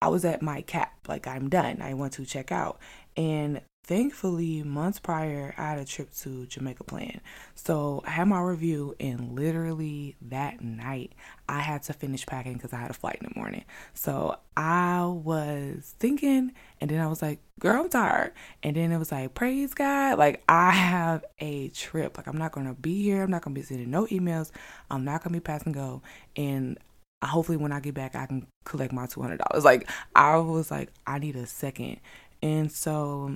I 0.00 0.08
was 0.08 0.24
at 0.24 0.42
my 0.42 0.62
cap. 0.62 0.94
Like 1.08 1.26
I'm 1.26 1.48
done. 1.48 1.82
I 1.82 1.94
want 1.94 2.12
to 2.14 2.24
check 2.24 2.52
out. 2.52 2.78
And 3.16 3.60
thankfully, 3.88 4.62
months 4.62 4.98
prior, 4.98 5.54
I 5.56 5.70
had 5.70 5.78
a 5.78 5.84
trip 5.86 6.14
to 6.16 6.44
Jamaica 6.46 6.84
planned. 6.84 7.22
So 7.54 8.02
I 8.06 8.10
had 8.10 8.28
my 8.28 8.38
review, 8.38 8.94
and 9.00 9.34
literally 9.34 10.14
that 10.22 10.60
night, 10.60 11.14
I 11.48 11.60
had 11.60 11.82
to 11.84 11.94
finish 11.94 12.26
packing 12.26 12.52
because 12.52 12.74
I 12.74 12.76
had 12.76 12.90
a 12.90 12.94
flight 12.94 13.18
in 13.20 13.30
the 13.32 13.40
morning. 13.40 13.64
So 13.94 14.36
I 14.58 15.06
was 15.06 15.94
thinking, 15.98 16.52
and 16.82 16.90
then 16.90 17.00
I 17.00 17.06
was 17.06 17.22
like, 17.22 17.40
girl, 17.58 17.82
I'm 17.82 17.88
tired. 17.88 18.32
And 18.62 18.76
then 18.76 18.92
it 18.92 18.98
was 18.98 19.10
like, 19.10 19.32
praise 19.34 19.72
God. 19.72 20.18
Like, 20.18 20.42
I 20.50 20.70
have 20.70 21.24
a 21.38 21.68
trip. 21.70 22.18
Like, 22.18 22.26
I'm 22.26 22.36
not 22.36 22.52
to 22.66 22.74
be 22.74 23.02
here. 23.02 23.22
I'm 23.22 23.30
not 23.30 23.42
to 23.54 23.60
be 23.60 23.66
sending 23.66 23.90
no 23.90 24.04
emails. 24.06 24.50
I'm 24.90 25.04
not 25.04 25.22
to 25.32 25.40
be 25.40 25.40
passing 25.40 25.72
go. 25.72 26.02
And 26.36 26.78
hopefully 27.24 27.56
when 27.56 27.72
I 27.72 27.80
get 27.80 27.94
back 27.94 28.14
I 28.14 28.26
can 28.26 28.46
collect 28.64 28.92
my 28.92 29.06
two 29.06 29.20
hundred 29.20 29.38
dollars. 29.38 29.64
Like 29.64 29.90
I 30.14 30.36
was 30.36 30.70
like, 30.70 30.90
I 31.04 31.18
need 31.18 31.34
a 31.34 31.46
second. 31.46 31.98
And 32.42 32.70
so 32.70 33.34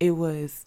it 0.00 0.12
was 0.12 0.66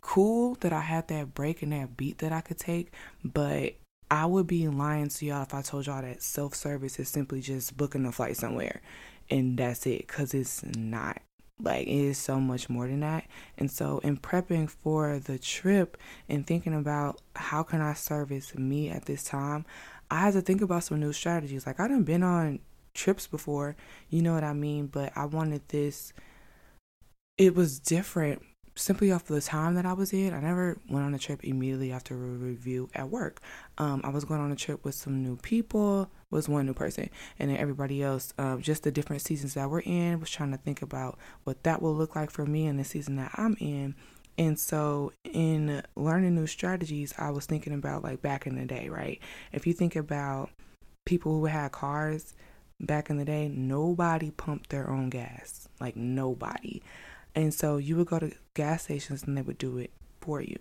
cool 0.00 0.56
that 0.60 0.72
I 0.72 0.80
had 0.80 1.08
that 1.08 1.34
break 1.34 1.62
and 1.62 1.72
that 1.72 1.96
beat 1.96 2.18
that 2.18 2.32
I 2.32 2.40
could 2.40 2.58
take, 2.58 2.92
but 3.24 3.74
I 4.10 4.26
would 4.26 4.46
be 4.46 4.68
lying 4.68 5.08
to 5.08 5.26
y'all 5.26 5.42
if 5.42 5.54
I 5.54 5.62
told 5.62 5.86
y'all 5.86 6.02
that 6.02 6.22
self 6.22 6.54
service 6.54 6.98
is 6.98 7.08
simply 7.08 7.40
just 7.40 7.76
booking 7.76 8.04
a 8.06 8.12
flight 8.12 8.36
somewhere 8.36 8.82
and 9.30 9.56
that's 9.56 9.86
it, 9.86 10.06
because 10.06 10.34
it's 10.34 10.64
not. 10.76 11.20
Like, 11.60 11.86
it 11.86 11.92
is 11.92 12.18
so 12.18 12.40
much 12.40 12.68
more 12.68 12.88
than 12.88 13.00
that. 13.00 13.24
And 13.56 13.70
so, 13.70 13.98
in 13.98 14.16
prepping 14.16 14.68
for 14.68 15.20
the 15.20 15.38
trip 15.38 15.96
and 16.28 16.46
thinking 16.46 16.74
about 16.74 17.20
how 17.36 17.62
can 17.62 17.80
I 17.80 17.94
service 17.94 18.54
me 18.56 18.90
at 18.90 19.06
this 19.06 19.24
time, 19.24 19.64
I 20.10 20.20
had 20.20 20.34
to 20.34 20.40
think 20.40 20.62
about 20.62 20.84
some 20.84 21.00
new 21.00 21.12
strategies. 21.12 21.66
Like, 21.66 21.78
I 21.78 21.86
done 21.86 22.02
been 22.02 22.24
on 22.24 22.58
trips 22.92 23.26
before, 23.26 23.76
you 24.10 24.20
know 24.20 24.34
what 24.34 24.44
I 24.44 24.52
mean? 24.52 24.88
But 24.88 25.12
I 25.16 25.26
wanted 25.26 25.62
this 25.68 26.12
it 27.36 27.54
was 27.54 27.78
different 27.78 28.42
simply 28.76 29.12
off 29.12 29.30
of 29.30 29.36
the 29.36 29.40
time 29.40 29.74
that 29.74 29.86
I 29.86 29.92
was 29.92 30.12
in. 30.12 30.34
I 30.34 30.40
never 30.40 30.76
went 30.88 31.04
on 31.04 31.14
a 31.14 31.18
trip 31.18 31.44
immediately 31.44 31.92
after 31.92 32.14
a 32.14 32.18
review 32.18 32.88
at 32.94 33.08
work. 33.08 33.40
Um, 33.78 34.00
I 34.02 34.08
was 34.08 34.24
going 34.24 34.40
on 34.40 34.50
a 34.50 34.56
trip 34.56 34.84
with 34.84 34.94
some 34.94 35.22
new 35.22 35.36
people, 35.36 36.10
was 36.30 36.48
one 36.48 36.66
new 36.66 36.74
person, 36.74 37.08
and 37.38 37.50
then 37.50 37.56
everybody 37.56 38.02
else, 38.02 38.34
um, 38.36 38.60
just 38.60 38.82
the 38.82 38.90
different 38.90 39.22
seasons 39.22 39.54
that 39.54 39.70
we're 39.70 39.80
in, 39.80 40.18
was 40.18 40.30
trying 40.30 40.50
to 40.50 40.58
think 40.58 40.82
about 40.82 41.18
what 41.44 41.62
that 41.62 41.82
will 41.82 41.94
look 41.94 42.16
like 42.16 42.30
for 42.30 42.46
me 42.46 42.66
in 42.66 42.76
the 42.76 42.84
season 42.84 43.16
that 43.16 43.30
I'm 43.34 43.56
in. 43.60 43.94
And 44.36 44.58
so, 44.58 45.12
in 45.22 45.82
learning 45.94 46.34
new 46.34 46.48
strategies, 46.48 47.14
I 47.16 47.30
was 47.30 47.46
thinking 47.46 47.72
about 47.72 48.02
like 48.02 48.20
back 48.20 48.44
in 48.48 48.56
the 48.56 48.64
day, 48.64 48.88
right? 48.88 49.20
If 49.52 49.68
you 49.68 49.72
think 49.72 49.94
about 49.94 50.50
people 51.04 51.38
who 51.38 51.46
had 51.46 51.70
cars 51.70 52.34
back 52.80 53.10
in 53.10 53.18
the 53.18 53.24
day, 53.24 53.48
nobody 53.48 54.32
pumped 54.32 54.70
their 54.70 54.90
own 54.90 55.10
gas. 55.10 55.68
Like, 55.80 55.94
nobody. 55.94 56.82
And 57.34 57.52
so 57.52 57.76
you 57.76 57.96
would 57.96 58.06
go 58.06 58.18
to 58.18 58.32
gas 58.54 58.84
stations 58.84 59.24
and 59.24 59.36
they 59.36 59.42
would 59.42 59.58
do 59.58 59.78
it 59.78 59.90
for 60.20 60.40
you. 60.40 60.58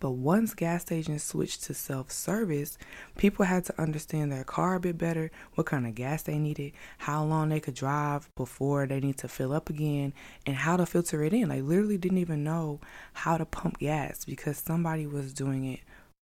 But 0.00 0.10
once 0.12 0.54
gas 0.54 0.82
stations 0.82 1.24
switched 1.24 1.64
to 1.64 1.74
self 1.74 2.12
service, 2.12 2.78
people 3.16 3.44
had 3.44 3.64
to 3.64 3.80
understand 3.80 4.30
their 4.30 4.44
car 4.44 4.76
a 4.76 4.80
bit 4.80 4.96
better, 4.96 5.30
what 5.54 5.66
kind 5.66 5.86
of 5.86 5.94
gas 5.94 6.22
they 6.22 6.38
needed, 6.38 6.72
how 6.98 7.24
long 7.24 7.48
they 7.48 7.58
could 7.58 7.74
drive 7.74 8.30
before 8.36 8.86
they 8.86 9.00
need 9.00 9.18
to 9.18 9.28
fill 9.28 9.52
up 9.52 9.68
again, 9.68 10.12
and 10.46 10.56
how 10.56 10.76
to 10.76 10.86
filter 10.86 11.24
it 11.24 11.32
in. 11.32 11.48
Like, 11.48 11.62
literally 11.62 11.98
didn't 11.98 12.18
even 12.18 12.44
know 12.44 12.80
how 13.12 13.38
to 13.38 13.44
pump 13.44 13.78
gas 13.78 14.24
because 14.24 14.58
somebody 14.58 15.06
was 15.06 15.32
doing 15.32 15.64
it 15.64 15.80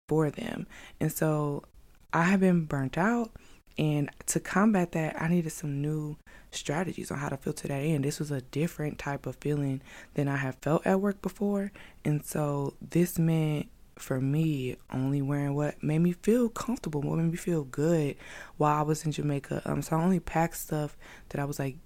for 0.09 0.31
them. 0.31 0.67
And 0.99 1.13
so 1.13 1.65
I 2.13 2.23
have 2.25 2.41
been 2.41 2.65
burnt 2.65 2.97
out. 2.97 3.33
And 3.79 4.11
to 4.27 4.41
combat 4.41 4.93
that, 4.93 5.21
I 5.21 5.29
needed 5.29 5.51
some 5.51 5.83
new 5.83 6.17
strategies 6.57 7.11
on 7.11 7.19
how 7.19 7.29
to 7.29 7.37
filter 7.37 7.69
that 7.69 7.83
in. 7.83 8.03
This 8.03 8.19
was 8.19 8.31
a 8.31 8.41
different 8.41 8.99
type 8.99 9.27
of 9.27 9.37
feeling 9.37 9.81
than 10.15 10.29
I 10.29 10.37
have 10.37 10.57
felt 10.57 10.87
at 10.87 11.01
work 11.01 11.23
before. 11.23 11.73
And 12.05 12.25
so 12.25 12.75
this 12.81 13.19
meant 13.19 13.69
for 13.97 14.21
me 14.21 14.77
only 14.93 15.23
wearing 15.23 15.55
what 15.55 15.83
made 15.83 16.01
me 16.01 16.13
feel 16.13 16.49
comfortable, 16.49 17.01
what 17.01 17.17
made 17.17 17.31
me 17.31 17.37
feel 17.37 17.65
good 17.65 18.17
while 18.57 18.79
I 18.79 18.83
was 18.83 19.05
in 19.05 19.13
Jamaica. 19.13 19.63
Um 19.65 19.83
so 19.83 19.97
I 19.97 20.03
only 20.03 20.21
packed 20.21 20.57
stuff 20.57 20.97
that 21.31 21.41
I 21.41 21.45
was 21.45 21.59
like 21.59 21.77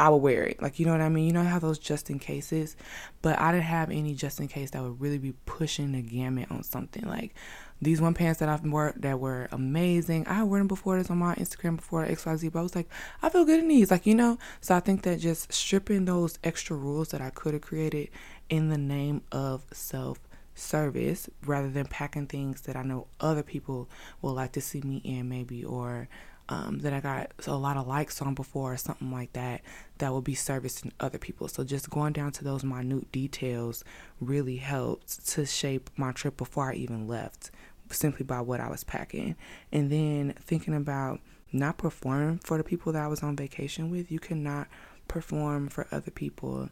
I 0.00 0.08
would 0.08 0.22
wear 0.22 0.44
it. 0.44 0.62
Like 0.62 0.78
you 0.78 0.86
know 0.86 0.92
what 0.92 1.02
I 1.02 1.10
mean? 1.10 1.26
You 1.26 1.34
know 1.34 1.44
how 1.44 1.58
those 1.58 1.78
just 1.78 2.08
in 2.08 2.18
cases, 2.18 2.74
but 3.20 3.38
I 3.38 3.52
didn't 3.52 3.64
have 3.64 3.90
any 3.90 4.14
just 4.14 4.40
in 4.40 4.48
case 4.48 4.70
that 4.70 4.82
would 4.82 4.98
really 4.98 5.18
be 5.18 5.34
pushing 5.44 5.92
the 5.92 6.00
gamut 6.00 6.50
on 6.50 6.62
something. 6.62 7.04
Like 7.04 7.34
these 7.82 8.00
one 8.00 8.14
pants 8.14 8.40
that 8.40 8.48
I've 8.48 8.64
worn 8.64 8.94
that 8.96 9.20
were 9.20 9.48
amazing. 9.52 10.26
I 10.26 10.42
wore 10.44 10.56
them 10.56 10.68
before 10.68 10.96
this 10.96 11.10
on 11.10 11.18
my 11.18 11.34
Instagram 11.34 11.76
before 11.76 12.06
XYZ, 12.06 12.50
but 12.50 12.60
I 12.60 12.62
was 12.62 12.74
like, 12.74 12.88
I 13.22 13.28
feel 13.28 13.44
good 13.44 13.60
in 13.60 13.68
these, 13.68 13.90
like, 13.90 14.06
you 14.06 14.14
know? 14.14 14.38
So 14.62 14.74
I 14.74 14.80
think 14.80 15.02
that 15.02 15.20
just 15.20 15.52
stripping 15.52 16.06
those 16.06 16.38
extra 16.42 16.76
rules 16.76 17.08
that 17.08 17.20
I 17.20 17.28
could 17.28 17.52
have 17.52 17.62
created 17.62 18.08
in 18.48 18.70
the 18.70 18.78
name 18.78 19.20
of 19.30 19.66
self 19.70 20.18
service 20.54 21.28
rather 21.44 21.68
than 21.68 21.86
packing 21.86 22.26
things 22.26 22.62
that 22.62 22.76
I 22.76 22.82
know 22.82 23.06
other 23.20 23.42
people 23.42 23.90
will 24.22 24.32
like 24.32 24.52
to 24.52 24.62
see 24.62 24.80
me 24.80 25.02
in, 25.04 25.28
maybe, 25.28 25.62
or 25.62 26.08
um, 26.50 26.80
that 26.80 26.92
I 26.92 27.00
got 27.00 27.32
a 27.46 27.56
lot 27.56 27.76
of 27.76 27.86
likes 27.86 28.20
on 28.20 28.34
before 28.34 28.74
or 28.74 28.76
something 28.76 29.10
like 29.10 29.32
that, 29.34 29.62
that 29.98 30.12
will 30.12 30.20
be 30.20 30.34
servicing 30.34 30.92
other 31.00 31.18
people. 31.18 31.48
So 31.48 31.64
just 31.64 31.88
going 31.88 32.12
down 32.12 32.32
to 32.32 32.44
those 32.44 32.64
minute 32.64 33.10
details 33.12 33.84
really 34.20 34.56
helped 34.56 35.26
to 35.28 35.46
shape 35.46 35.88
my 35.96 36.12
trip 36.12 36.36
before 36.36 36.70
I 36.70 36.74
even 36.74 37.06
left 37.06 37.50
simply 37.90 38.24
by 38.24 38.40
what 38.40 38.60
I 38.60 38.68
was 38.68 38.84
packing. 38.84 39.36
And 39.72 39.90
then 39.90 40.34
thinking 40.40 40.74
about 40.74 41.20
not 41.52 41.78
performing 41.78 42.38
for 42.38 42.58
the 42.58 42.64
people 42.64 42.92
that 42.92 43.02
I 43.02 43.08
was 43.08 43.22
on 43.22 43.36
vacation 43.36 43.90
with. 43.90 44.10
You 44.10 44.18
cannot 44.18 44.68
perform 45.08 45.68
for 45.68 45.86
other 45.90 46.10
people 46.10 46.68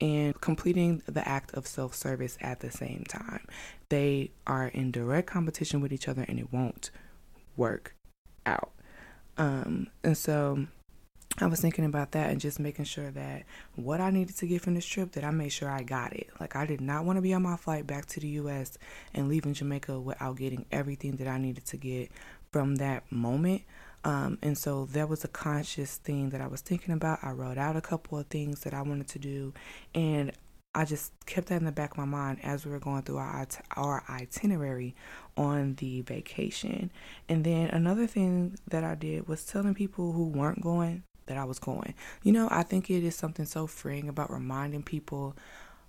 and 0.00 0.40
completing 0.40 1.02
the 1.06 1.26
act 1.28 1.54
of 1.54 1.66
self 1.66 1.94
service 1.94 2.38
at 2.40 2.60
the 2.60 2.70
same 2.70 3.04
time. 3.08 3.46
They 3.88 4.30
are 4.46 4.68
in 4.68 4.90
direct 4.90 5.28
competition 5.28 5.80
with 5.80 5.92
each 5.92 6.08
other 6.08 6.24
and 6.28 6.38
it 6.38 6.52
won't 6.52 6.90
work 7.56 7.94
out. 8.46 8.70
Um, 9.38 9.86
and 10.02 10.16
so 10.16 10.66
I 11.40 11.46
was 11.46 11.60
thinking 11.60 11.84
about 11.84 12.12
that 12.12 12.30
and 12.30 12.40
just 12.40 12.58
making 12.58 12.86
sure 12.86 13.10
that 13.12 13.44
what 13.76 14.00
I 14.00 14.10
needed 14.10 14.36
to 14.38 14.46
get 14.46 14.62
from 14.62 14.74
this 14.74 14.84
trip 14.84 15.12
that 15.12 15.24
I 15.24 15.30
made 15.30 15.50
sure 15.50 15.70
I 15.70 15.82
got 15.82 16.12
it. 16.12 16.28
Like 16.40 16.56
I 16.56 16.66
did 16.66 16.80
not 16.80 17.04
want 17.04 17.16
to 17.16 17.22
be 17.22 17.32
on 17.32 17.42
my 17.42 17.56
flight 17.56 17.86
back 17.86 18.06
to 18.06 18.20
the 18.20 18.28
US 18.28 18.76
and 19.14 19.28
leaving 19.28 19.54
Jamaica 19.54 20.00
without 20.00 20.36
getting 20.36 20.66
everything 20.72 21.16
that 21.16 21.28
I 21.28 21.38
needed 21.38 21.64
to 21.66 21.76
get 21.76 22.10
from 22.50 22.76
that 22.76 23.10
moment. 23.12 23.62
Um, 24.04 24.38
and 24.42 24.56
so 24.56 24.86
that 24.86 25.08
was 25.08 25.24
a 25.24 25.28
conscious 25.28 25.96
thing 25.96 26.30
that 26.30 26.40
I 26.40 26.46
was 26.46 26.60
thinking 26.60 26.94
about. 26.94 27.20
I 27.22 27.30
wrote 27.30 27.58
out 27.58 27.76
a 27.76 27.80
couple 27.80 28.18
of 28.18 28.26
things 28.26 28.60
that 28.60 28.74
I 28.74 28.82
wanted 28.82 29.08
to 29.08 29.18
do, 29.18 29.52
and 29.94 30.32
I 30.78 30.84
just 30.84 31.12
kept 31.26 31.48
that 31.48 31.56
in 31.56 31.64
the 31.64 31.72
back 31.72 31.90
of 31.90 31.98
my 31.98 32.04
mind 32.04 32.38
as 32.44 32.64
we 32.64 32.70
were 32.70 32.78
going 32.78 33.02
through 33.02 33.16
our 33.16 33.44
our 33.76 34.04
itinerary 34.08 34.94
on 35.36 35.74
the 35.74 36.02
vacation. 36.02 36.92
And 37.28 37.42
then 37.42 37.70
another 37.70 38.06
thing 38.06 38.56
that 38.68 38.84
I 38.84 38.94
did 38.94 39.26
was 39.26 39.44
telling 39.44 39.74
people 39.74 40.12
who 40.12 40.28
weren't 40.28 40.60
going 40.60 41.02
that 41.26 41.36
I 41.36 41.42
was 41.42 41.58
going. 41.58 41.94
You 42.22 42.30
know, 42.30 42.46
I 42.52 42.62
think 42.62 42.90
it 42.90 43.02
is 43.02 43.16
something 43.16 43.44
so 43.44 43.66
freeing 43.66 44.08
about 44.08 44.30
reminding 44.30 44.84
people 44.84 45.36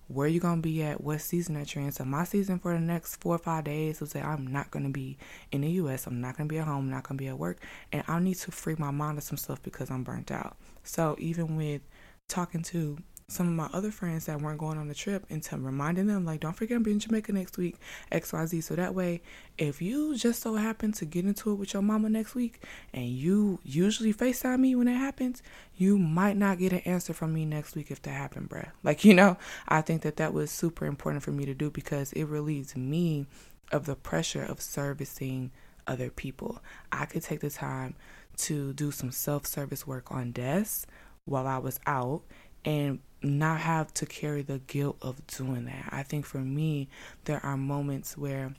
where 0.08 0.28
you're 0.28 0.42
gonna 0.42 0.60
be 0.60 0.82
at, 0.82 1.02
what 1.02 1.22
season 1.22 1.54
that 1.54 1.76
you're 1.76 1.84
in. 1.84 1.92
So 1.92 2.04
my 2.04 2.24
season 2.24 2.58
for 2.58 2.74
the 2.74 2.80
next 2.80 3.18
four 3.18 3.36
or 3.36 3.38
five 3.38 3.66
days 3.66 4.00
was 4.00 4.14
that 4.14 4.26
I'm 4.26 4.48
not 4.48 4.72
gonna 4.72 4.90
be 4.90 5.20
in 5.52 5.62
the 5.62 5.70
US, 5.84 6.08
I'm 6.08 6.20
not 6.20 6.36
gonna 6.36 6.50
be 6.50 6.58
at 6.58 6.66
home, 6.66 6.86
I'm 6.86 6.90
not 6.90 7.04
gonna 7.04 7.20
be 7.20 7.28
at 7.28 7.38
work, 7.38 7.60
and 7.92 8.04
I 8.08 8.18
need 8.18 8.38
to 8.38 8.52
free 8.52 8.76
my 8.80 8.90
mind 8.90 9.20
of 9.20 9.24
some 9.24 9.38
stuff 9.38 9.62
because 9.62 9.92
I'm 9.92 10.04
burnt 10.04 10.32
out. 10.32 10.58
So 10.84 11.16
even 11.20 11.58
with 11.58 11.84
talking 12.28 12.64
to 12.64 12.98
some 13.30 13.48
of 13.48 13.54
my 13.54 13.70
other 13.78 13.92
friends 13.92 14.26
that 14.26 14.42
weren't 14.42 14.58
going 14.58 14.78
on 14.78 14.88
the 14.88 14.94
trip 14.94 15.26
and 15.30 15.44
to 15.44 15.58
reminding 15.58 16.08
them 16.08 16.26
like 16.26 16.40
don't 16.40 16.54
forget 16.54 16.78
I'm 16.78 16.86
in 16.86 17.00
Jamaica 17.00 17.32
next 17.32 17.58
week 17.58 17.76
XYZ 18.12 18.64
so 18.64 18.76
that 18.76 18.96
way 18.96 19.22
if 19.58 19.82
you 19.82 20.16
just 20.18 20.42
so 20.42 20.56
happen 20.56 20.92
to 20.94 21.06
get 21.06 21.26
into 21.26 21.52
it 21.52 21.56
with 21.56 21.74
your 21.74 21.82
mama 21.82 22.10
next 22.10 22.36
week 22.36 22.64
and 22.94 23.06
you 23.06 23.60
usually 23.64 24.14
FaceTime 24.14 24.60
me 24.60 24.76
when 24.76 24.88
it 24.88 24.96
happens 24.96 25.44
you 25.78 25.98
might 25.98 26.38
not 26.38 26.58
get 26.60 26.74
an 26.74 26.80
answer 26.80 27.14
from 27.14 27.34
me 27.34 27.46
next 27.46 27.76
week 27.76 27.92
if 27.92 28.02
that 28.02 28.12
happened 28.12 28.50
bruh. 28.50 28.70
Like 28.84 29.06
you 29.06 29.14
know 29.14 29.38
I 29.68 29.82
think 29.82 30.02
that 30.02 30.18
that 30.18 30.34
was 30.34 30.52
super 30.52 30.86
important 30.86 31.24
for 31.24 31.32
me 31.32 31.46
to 31.46 31.54
do 31.54 31.70
because 31.70 32.12
it 32.14 32.26
relieves 32.26 32.76
me 32.76 33.28
of 33.72 33.86
the 33.86 33.96
pressure 33.96 34.44
of 34.44 34.62
servicing 34.62 35.52
other 35.88 36.10
people. 36.10 36.62
I 36.92 37.06
could 37.06 37.24
take 37.24 37.42
the 37.42 37.50
time 37.50 37.96
to 38.38 38.74
do 38.74 38.92
some 38.92 39.12
self 39.12 39.46
service 39.46 39.86
work 39.86 40.12
on 40.12 40.32
desks 40.32 40.86
while 41.26 41.48
I 41.48 41.58
was 41.58 41.80
out 41.86 42.22
and 42.66 43.00
not 43.22 43.60
have 43.60 43.94
to 43.96 44.06
carry 44.06 44.42
the 44.42 44.60
guilt 44.60 44.98
of 45.02 45.26
doing 45.28 45.66
that. 45.66 45.90
I 45.92 46.04
think 46.04 46.26
for 46.26 46.40
me, 46.40 46.88
there 47.26 47.44
are 47.46 47.58
moments 47.58 48.18
where 48.18 48.54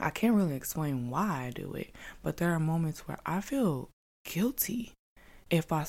I 0.00 0.10
can't 0.10 0.34
really 0.34 0.56
explain 0.56 1.10
why 1.10 1.46
I 1.46 1.50
do 1.50 1.72
it, 1.74 1.90
but 2.22 2.36
there 2.36 2.52
are 2.52 2.60
moments 2.60 3.06
where 3.06 3.18
I 3.26 3.40
feel 3.40 3.90
guilty 4.24 4.92
if 5.50 5.72
I 5.72 5.84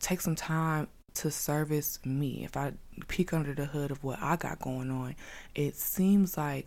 take 0.00 0.20
some 0.20 0.34
time 0.34 0.88
to 1.14 1.30
service 1.30 1.98
me. 2.04 2.44
If 2.44 2.56
I 2.56 2.74
peek 3.08 3.32
under 3.32 3.54
the 3.54 3.66
hood 3.66 3.90
of 3.90 4.04
what 4.04 4.22
I 4.22 4.36
got 4.36 4.60
going 4.60 4.90
on, 4.90 5.16
it 5.54 5.76
seems 5.76 6.36
like 6.36 6.66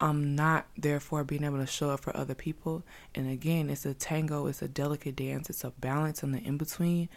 I'm 0.00 0.34
not 0.34 0.66
therefore 0.78 1.24
being 1.24 1.44
able 1.44 1.58
to 1.58 1.66
show 1.66 1.90
up 1.90 2.00
for 2.00 2.16
other 2.16 2.34
people. 2.34 2.84
And 3.14 3.28
again, 3.28 3.68
it's 3.68 3.84
a 3.84 3.92
tango, 3.92 4.46
it's 4.46 4.62
a 4.62 4.68
delicate 4.68 5.16
dance, 5.16 5.50
it's 5.50 5.64
a 5.64 5.70
balance 5.70 6.22
in 6.22 6.32
the 6.32 6.38
in 6.38 6.56
between. 6.56 7.08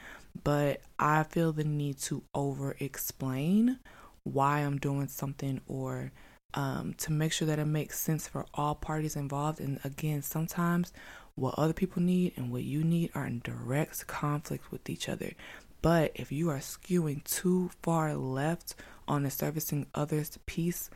But 0.41 0.81
I 0.97 1.23
feel 1.23 1.51
the 1.51 1.63
need 1.63 1.99
to 1.99 2.23
over 2.33 2.75
explain 2.79 3.79
why 4.23 4.59
I'm 4.59 4.77
doing 4.77 5.07
something 5.07 5.61
or 5.67 6.11
um, 6.53 6.93
to 6.99 7.11
make 7.11 7.31
sure 7.31 7.47
that 7.47 7.59
it 7.59 7.65
makes 7.65 7.99
sense 7.99 8.27
for 8.27 8.45
all 8.53 8.75
parties 8.75 9.15
involved. 9.15 9.59
And 9.59 9.79
again, 9.83 10.21
sometimes 10.21 10.93
what 11.35 11.55
other 11.57 11.73
people 11.73 12.01
need 12.01 12.33
and 12.35 12.51
what 12.51 12.63
you 12.63 12.83
need 12.83 13.11
are 13.15 13.25
in 13.25 13.41
direct 13.43 14.05
conflict 14.07 14.71
with 14.71 14.89
each 14.89 15.09
other. 15.09 15.33
But 15.81 16.11
if 16.15 16.31
you 16.31 16.49
are 16.49 16.59
skewing 16.59 17.23
too 17.25 17.71
far 17.81 18.15
left 18.15 18.75
on 19.07 19.23
the 19.23 19.29
servicing 19.29 19.87
others 19.93 20.37
piece, 20.45 20.89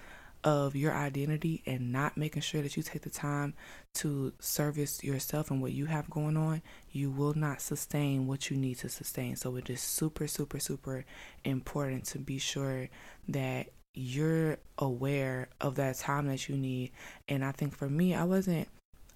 of 0.47 0.77
your 0.77 0.93
identity 0.93 1.61
and 1.65 1.91
not 1.91 2.15
making 2.15 2.41
sure 2.41 2.61
that 2.61 2.77
you 2.77 2.81
take 2.81 3.01
the 3.01 3.09
time 3.09 3.53
to 3.93 4.31
service 4.39 5.03
yourself 5.03 5.51
and 5.51 5.61
what 5.61 5.73
you 5.73 5.87
have 5.87 6.09
going 6.09 6.37
on, 6.37 6.61
you 6.89 7.11
will 7.11 7.33
not 7.33 7.59
sustain 7.59 8.27
what 8.27 8.49
you 8.49 8.55
need 8.55 8.75
to 8.75 8.87
sustain. 8.87 9.35
So 9.35 9.57
it 9.57 9.69
is 9.69 9.81
super, 9.81 10.25
super, 10.25 10.57
super 10.59 11.03
important 11.43 12.05
to 12.05 12.17
be 12.17 12.37
sure 12.37 12.87
that 13.27 13.67
you're 13.93 14.57
aware 14.77 15.49
of 15.59 15.75
that 15.75 15.97
time 15.97 16.27
that 16.27 16.47
you 16.47 16.55
need. 16.55 16.91
And 17.27 17.43
I 17.43 17.51
think 17.51 17.75
for 17.75 17.89
me, 17.89 18.15
I 18.15 18.23
wasn't 18.23 18.69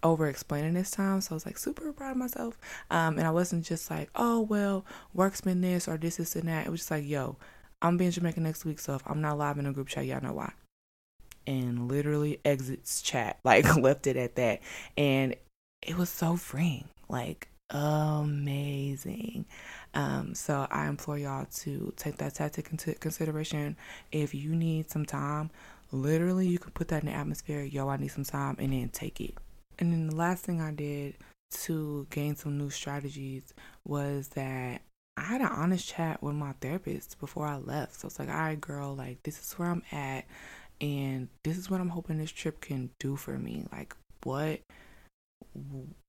over 0.03 0.27
explaining 0.27 0.73
this 0.73 0.91
time. 0.91 1.21
So 1.21 1.31
I 1.31 1.35
was 1.35 1.45
like 1.45 1.57
super 1.57 1.93
proud 1.93 2.11
of 2.11 2.17
myself. 2.17 2.57
Um, 2.89 3.17
and 3.17 3.25
I 3.25 3.31
wasn't 3.31 3.63
just 3.63 3.89
like, 3.89 4.09
oh, 4.17 4.41
well, 4.41 4.85
work's 5.13 5.39
been 5.39 5.61
this 5.61 5.87
or 5.87 5.95
this, 5.95 6.17
this, 6.17 6.35
and 6.35 6.49
that. 6.49 6.67
It 6.67 6.71
was 6.71 6.81
just 6.81 6.91
like, 6.91 7.07
yo, 7.07 7.37
I'm 7.81 7.95
being 7.95 8.11
Jamaica 8.11 8.41
next 8.41 8.65
week. 8.65 8.79
So 8.79 8.95
if 8.95 9.03
I'm 9.05 9.21
not 9.21 9.37
live 9.37 9.57
in 9.57 9.65
a 9.65 9.71
group 9.71 9.87
chat, 9.87 10.05
y'all 10.05 10.21
know 10.21 10.33
why 10.33 10.51
and 11.47 11.87
literally 11.87 12.39
exits 12.45 13.01
chat, 13.01 13.39
like 13.43 13.75
left 13.75 14.07
it 14.07 14.17
at 14.17 14.35
that. 14.35 14.61
And 14.97 15.35
it 15.81 15.97
was 15.97 16.09
so 16.09 16.35
freeing, 16.35 16.85
like 17.09 17.47
amazing. 17.69 19.45
Um, 19.93 20.35
so 20.35 20.67
I 20.69 20.87
implore 20.87 21.17
y'all 21.17 21.45
to 21.59 21.93
take 21.95 22.17
that 22.17 22.35
tactic 22.35 22.69
into 22.71 22.93
consideration. 22.95 23.77
If 24.11 24.33
you 24.33 24.55
need 24.55 24.89
some 24.89 25.05
time, 25.05 25.49
literally 25.91 26.47
you 26.47 26.59
can 26.59 26.71
put 26.71 26.89
that 26.89 27.03
in 27.03 27.09
the 27.09 27.15
atmosphere, 27.15 27.63
yo, 27.63 27.89
I 27.89 27.97
need 27.97 28.09
some 28.09 28.23
time, 28.23 28.55
and 28.59 28.73
then 28.73 28.89
take 28.89 29.19
it. 29.19 29.35
And 29.79 29.91
then 29.91 30.07
the 30.07 30.15
last 30.15 30.43
thing 30.43 30.61
I 30.61 30.71
did 30.71 31.15
to 31.51 32.07
gain 32.09 32.35
some 32.35 32.57
new 32.57 32.69
strategies 32.69 33.53
was 33.85 34.29
that 34.29 34.81
I 35.17 35.21
had 35.21 35.41
an 35.41 35.47
honest 35.47 35.87
chat 35.87 36.23
with 36.23 36.35
my 36.35 36.53
therapist 36.61 37.19
before 37.19 37.45
I 37.45 37.57
left. 37.57 37.99
So 37.99 38.07
it's 38.07 38.19
like, 38.19 38.29
all 38.29 38.35
right, 38.35 38.59
girl, 38.59 38.95
like 38.95 39.21
this 39.23 39.39
is 39.39 39.53
where 39.53 39.69
I'm 39.69 39.83
at. 39.91 40.25
And 40.81 41.29
this 41.43 41.57
is 41.57 41.69
what 41.69 41.79
I'm 41.79 41.89
hoping 41.89 42.17
this 42.17 42.31
trip 42.31 42.59
can 42.59 42.89
do 42.99 43.15
for 43.15 43.37
me. 43.37 43.65
Like, 43.71 43.95
what, 44.23 44.61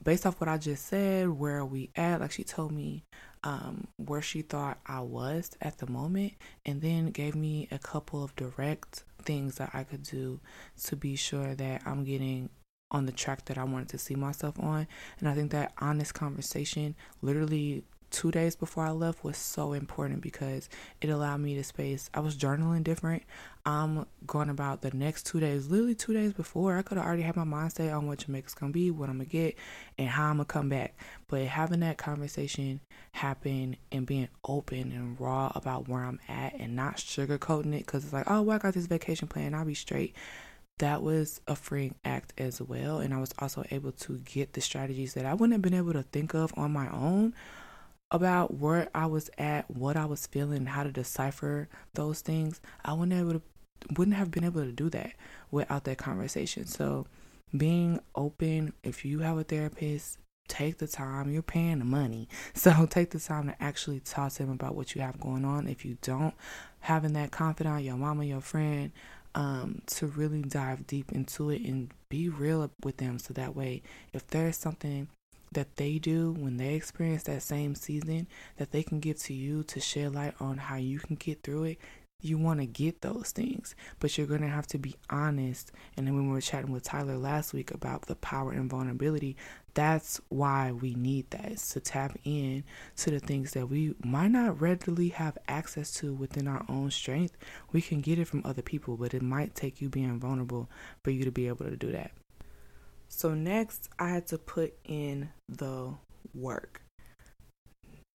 based 0.02 0.26
off 0.26 0.40
what 0.40 0.48
I 0.48 0.56
just 0.56 0.86
said, 0.86 1.28
where 1.28 1.58
are 1.58 1.66
we 1.66 1.90
at? 1.94 2.20
Like, 2.20 2.32
she 2.32 2.42
told 2.42 2.72
me 2.72 3.04
um, 3.44 3.86
where 3.98 4.22
she 4.22 4.40
thought 4.40 4.78
I 4.86 5.00
was 5.00 5.50
at 5.60 5.78
the 5.78 5.90
moment, 5.90 6.32
and 6.64 6.80
then 6.80 7.10
gave 7.10 7.34
me 7.34 7.68
a 7.70 7.78
couple 7.78 8.24
of 8.24 8.34
direct 8.34 9.04
things 9.22 9.56
that 9.56 9.70
I 9.74 9.84
could 9.84 10.04
do 10.04 10.40
to 10.84 10.96
be 10.96 11.16
sure 11.16 11.54
that 11.54 11.82
I'm 11.84 12.04
getting 12.04 12.48
on 12.90 13.06
the 13.06 13.12
track 13.12 13.44
that 13.46 13.58
I 13.58 13.64
wanted 13.64 13.88
to 13.90 13.98
see 13.98 14.14
myself 14.14 14.58
on. 14.58 14.86
And 15.18 15.28
I 15.28 15.34
think 15.34 15.50
that 15.52 15.72
honest 15.78 16.14
conversation 16.14 16.94
literally 17.20 17.84
two 18.12 18.30
days 18.30 18.54
before 18.54 18.84
I 18.84 18.90
left 18.90 19.24
was 19.24 19.36
so 19.36 19.72
important 19.72 20.20
because 20.20 20.68
it 21.00 21.10
allowed 21.10 21.38
me 21.38 21.56
to 21.56 21.64
space. 21.64 22.08
I 22.14 22.20
was 22.20 22.36
journaling 22.36 22.84
different. 22.84 23.24
I'm 23.64 24.06
going 24.26 24.50
about 24.50 24.82
the 24.82 24.90
next 24.92 25.26
two 25.26 25.40
days, 25.40 25.68
literally 25.68 25.94
two 25.94 26.12
days 26.12 26.32
before. 26.32 26.76
I 26.76 26.82
could 26.82 26.98
have 26.98 27.06
already 27.06 27.22
had 27.22 27.36
my 27.36 27.44
mindset 27.44 27.96
on 27.96 28.06
what 28.06 28.18
Jamaica's 28.18 28.54
gonna 28.54 28.72
be, 28.72 28.90
what 28.90 29.08
I'm 29.08 29.16
gonna 29.16 29.24
get, 29.24 29.56
and 29.98 30.08
how 30.08 30.26
I'm 30.26 30.36
gonna 30.36 30.44
come 30.44 30.68
back. 30.68 30.94
But 31.26 31.46
having 31.46 31.80
that 31.80 31.96
conversation 31.96 32.80
happen 33.12 33.76
and 33.90 34.06
being 34.06 34.28
open 34.44 34.92
and 34.92 35.18
raw 35.18 35.50
about 35.54 35.88
where 35.88 36.04
I'm 36.04 36.20
at 36.28 36.54
and 36.54 36.76
not 36.76 36.96
sugarcoating 36.96 37.74
it 37.74 37.86
because 37.86 38.04
it's 38.04 38.12
like, 38.12 38.30
oh, 38.30 38.42
well, 38.42 38.56
I 38.56 38.58
got 38.58 38.74
this 38.74 38.86
vacation 38.86 39.26
plan, 39.26 39.54
I'll 39.54 39.64
be 39.64 39.74
straight 39.74 40.14
that 40.78 41.00
was 41.00 41.40
a 41.46 41.54
freeing 41.54 41.94
act 42.04 42.32
as 42.38 42.60
well. 42.60 42.98
And 42.98 43.14
I 43.14 43.20
was 43.20 43.32
also 43.38 43.64
able 43.70 43.92
to 43.92 44.18
get 44.18 44.54
the 44.54 44.60
strategies 44.60 45.14
that 45.14 45.24
I 45.24 45.32
wouldn't 45.32 45.52
have 45.52 45.62
been 45.62 45.74
able 45.74 45.92
to 45.92 46.02
think 46.02 46.34
of 46.34 46.52
on 46.56 46.72
my 46.72 46.88
own 46.90 47.34
about 48.12 48.54
where 48.54 48.88
I 48.94 49.06
was 49.06 49.30
at, 49.38 49.68
what 49.70 49.96
I 49.96 50.04
was 50.04 50.26
feeling, 50.26 50.66
how 50.66 50.84
to 50.84 50.92
decipher 50.92 51.68
those 51.94 52.20
things, 52.20 52.60
I 52.84 52.92
wouldn't 52.92 53.18
able 53.18 53.40
to, 53.40 53.42
wouldn't 53.96 54.18
have 54.18 54.30
been 54.30 54.44
able 54.44 54.62
to 54.62 54.70
do 54.70 54.90
that 54.90 55.14
without 55.50 55.84
that 55.84 55.98
conversation. 55.98 56.66
So 56.66 57.06
being 57.56 58.00
open, 58.14 58.74
if 58.84 59.04
you 59.04 59.20
have 59.20 59.38
a 59.38 59.44
therapist, 59.44 60.18
take 60.46 60.76
the 60.76 60.86
time. 60.86 61.30
You're 61.32 61.42
paying 61.42 61.78
the 61.78 61.84
money. 61.84 62.28
So 62.54 62.86
take 62.86 63.10
the 63.10 63.18
time 63.18 63.48
to 63.48 63.62
actually 63.62 64.00
talk 64.00 64.32
to 64.32 64.38
them 64.40 64.52
about 64.52 64.74
what 64.74 64.94
you 64.94 65.00
have 65.00 65.18
going 65.18 65.44
on. 65.44 65.66
If 65.66 65.84
you 65.84 65.96
don't, 66.02 66.34
having 66.80 67.14
that 67.14 67.30
confidant, 67.30 67.82
your 67.82 67.96
mama, 67.96 68.24
your 68.24 68.42
friend, 68.42 68.92
um, 69.34 69.80
to 69.86 70.06
really 70.06 70.42
dive 70.42 70.86
deep 70.86 71.10
into 71.12 71.48
it 71.48 71.62
and 71.62 71.90
be 72.10 72.28
real 72.28 72.70
with 72.84 72.98
them. 72.98 73.18
So 73.18 73.32
that 73.34 73.56
way, 73.56 73.82
if 74.12 74.26
there's 74.26 74.58
something 74.58 75.08
that 75.54 75.76
they 75.76 75.98
do 75.98 76.32
when 76.32 76.56
they 76.56 76.74
experience 76.74 77.24
that 77.24 77.42
same 77.42 77.74
season 77.74 78.26
that 78.56 78.72
they 78.72 78.82
can 78.82 79.00
give 79.00 79.18
to 79.18 79.34
you 79.34 79.62
to 79.64 79.80
shed 79.80 80.14
light 80.14 80.34
on 80.40 80.58
how 80.58 80.76
you 80.76 80.98
can 80.98 81.16
get 81.16 81.42
through 81.42 81.64
it 81.64 81.78
you 82.22 82.38
want 82.38 82.60
to 82.60 82.66
get 82.66 83.00
those 83.00 83.32
things, 83.32 83.74
but 83.98 84.16
you're 84.16 84.26
going 84.26 84.42
to 84.42 84.48
have 84.48 84.66
to 84.68 84.78
be 84.78 84.94
honest. 85.10 85.72
And 85.96 86.06
then 86.06 86.14
when 86.14 86.28
we 86.28 86.32
were 86.32 86.40
chatting 86.40 86.70
with 86.70 86.84
Tyler 86.84 87.16
last 87.16 87.52
week 87.52 87.72
about 87.72 88.02
the 88.02 88.14
power 88.14 88.52
and 88.52 88.70
vulnerability, 88.70 89.36
that's 89.74 90.20
why 90.28 90.70
we 90.70 90.94
need 90.94 91.30
that 91.30 91.50
is 91.50 91.68
to 91.70 91.80
tap 91.80 92.16
in 92.24 92.62
to 92.98 93.10
the 93.10 93.18
things 93.18 93.52
that 93.52 93.68
we 93.68 93.94
might 94.04 94.30
not 94.30 94.60
readily 94.60 95.08
have 95.08 95.36
access 95.48 95.92
to 95.94 96.14
within 96.14 96.46
our 96.46 96.64
own 96.68 96.90
strength. 96.90 97.36
We 97.72 97.82
can 97.82 98.00
get 98.00 98.18
it 98.18 98.28
from 98.28 98.42
other 98.44 98.62
people, 98.62 98.96
but 98.96 99.14
it 99.14 99.22
might 99.22 99.54
take 99.54 99.80
you 99.80 99.88
being 99.88 100.20
vulnerable 100.20 100.70
for 101.02 101.10
you 101.10 101.24
to 101.24 101.32
be 101.32 101.48
able 101.48 101.66
to 101.66 101.76
do 101.76 101.90
that. 101.90 102.12
So 103.14 103.34
next, 103.34 103.90
I 103.98 104.08
had 104.08 104.26
to 104.28 104.38
put 104.38 104.72
in 104.84 105.28
the 105.46 105.92
work. 106.34 106.80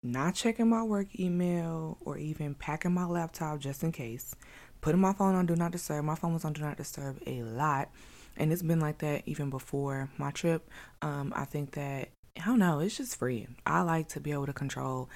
Not 0.01 0.33
checking 0.33 0.69
my 0.69 0.81
work 0.81 1.19
email 1.19 1.99
or 2.01 2.17
even 2.17 2.55
packing 2.55 2.93
my 2.93 3.05
laptop 3.05 3.59
just 3.59 3.83
in 3.83 3.91
case. 3.91 4.35
Putting 4.81 4.99
my 4.99 5.13
phone 5.13 5.35
on 5.35 5.45
Do 5.45 5.55
Not 5.55 5.71
Disturb. 5.71 6.03
My 6.03 6.15
phone 6.15 6.33
was 6.33 6.45
on 6.45 6.53
Do 6.53 6.63
Not 6.63 6.77
Disturb 6.77 7.21
a 7.27 7.43
lot. 7.43 7.89
And 8.37 8.51
it's 8.51 8.63
been 8.63 8.79
like 8.79 8.97
that 8.97 9.21
even 9.27 9.51
before 9.51 10.09
my 10.17 10.31
trip. 10.31 10.67
Um, 11.03 11.31
I 11.35 11.45
think 11.45 11.73
that, 11.73 12.09
I 12.41 12.45
don't 12.45 12.59
know, 12.59 12.79
it's 12.79 12.97
just 12.97 13.17
free. 13.17 13.47
I 13.67 13.81
like 13.81 14.09
to 14.09 14.19
be 14.19 14.31
able 14.31 14.47
to 14.47 14.53
control 14.53 15.09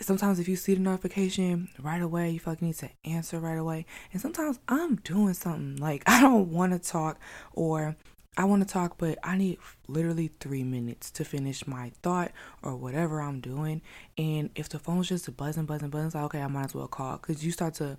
sometimes 0.00 0.40
if 0.40 0.48
you 0.48 0.56
see 0.56 0.74
the 0.74 0.80
notification 0.80 1.68
right 1.78 2.00
away, 2.00 2.30
you 2.30 2.40
feel 2.40 2.52
like 2.52 2.60
you 2.62 2.68
need 2.68 2.76
to 2.76 2.90
answer 3.04 3.38
right 3.38 3.58
away. 3.58 3.86
And 4.12 4.20
sometimes 4.20 4.58
I'm 4.68 4.96
doing 4.96 5.34
something 5.34 5.76
like 5.76 6.02
I 6.06 6.20
don't 6.20 6.50
want 6.50 6.72
to 6.72 6.78
talk 6.78 7.20
or 7.52 7.96
I 8.36 8.44
want 8.44 8.66
to 8.66 8.72
talk, 8.72 8.96
but 8.96 9.18
I 9.22 9.36
need 9.36 9.58
literally 9.88 10.30
three 10.40 10.64
minutes 10.64 11.10
to 11.12 11.24
finish 11.24 11.66
my 11.66 11.92
thought 12.02 12.32
or 12.62 12.76
whatever 12.76 13.20
I'm 13.20 13.40
doing. 13.40 13.82
And 14.16 14.48
if 14.54 14.70
the 14.70 14.78
phone's 14.78 15.08
just 15.08 15.36
buzzing, 15.36 15.66
buzzing, 15.66 15.90
buzzing, 15.90 16.06
it's 16.06 16.14
like, 16.14 16.24
okay, 16.24 16.40
I 16.40 16.46
might 16.46 16.64
as 16.64 16.74
well 16.74 16.88
call 16.88 17.18
because 17.18 17.44
you 17.44 17.52
start 17.52 17.74
to 17.74 17.98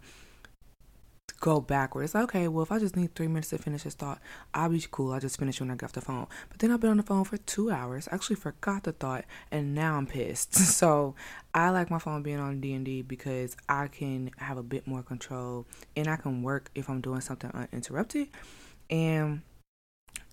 go 1.39 1.59
backwards. 1.59 2.15
okay, 2.15 2.47
well, 2.47 2.63
if 2.63 2.71
I 2.71 2.79
just 2.79 2.95
need 2.95 3.13
three 3.13 3.27
minutes 3.27 3.49
to 3.49 3.59
finish 3.59 3.83
this 3.83 3.93
thought, 3.93 4.19
I'll 4.55 4.69
be 4.69 4.83
cool. 4.89 5.11
I'll 5.11 5.19
just 5.19 5.37
finish 5.37 5.59
when 5.59 5.69
I 5.69 5.75
get 5.75 5.83
off 5.83 5.91
the 5.91 6.01
phone. 6.01 6.25
But 6.49 6.59
then 6.59 6.71
I've 6.71 6.79
been 6.79 6.89
on 6.89 6.97
the 6.97 7.03
phone 7.03 7.25
for 7.25 7.37
two 7.37 7.69
hours. 7.69 8.07
I 8.11 8.15
actually 8.15 8.37
forgot 8.37 8.83
the 8.83 8.93
thought, 8.93 9.25
and 9.51 9.75
now 9.75 9.97
I'm 9.97 10.07
pissed. 10.07 10.55
so 10.79 11.13
I 11.53 11.69
like 11.69 11.91
my 11.91 11.99
phone 11.99 12.23
being 12.23 12.39
on 12.39 12.59
D 12.59 12.73
and 12.73 12.85
D 12.85 13.03
because 13.03 13.55
I 13.69 13.87
can 13.87 14.31
have 14.37 14.57
a 14.57 14.63
bit 14.63 14.87
more 14.87 15.03
control, 15.03 15.67
and 15.95 16.07
I 16.07 16.15
can 16.15 16.41
work 16.41 16.71
if 16.73 16.89
I'm 16.89 17.01
doing 17.01 17.21
something 17.21 17.51
uninterrupted. 17.51 18.29
And 18.89 19.41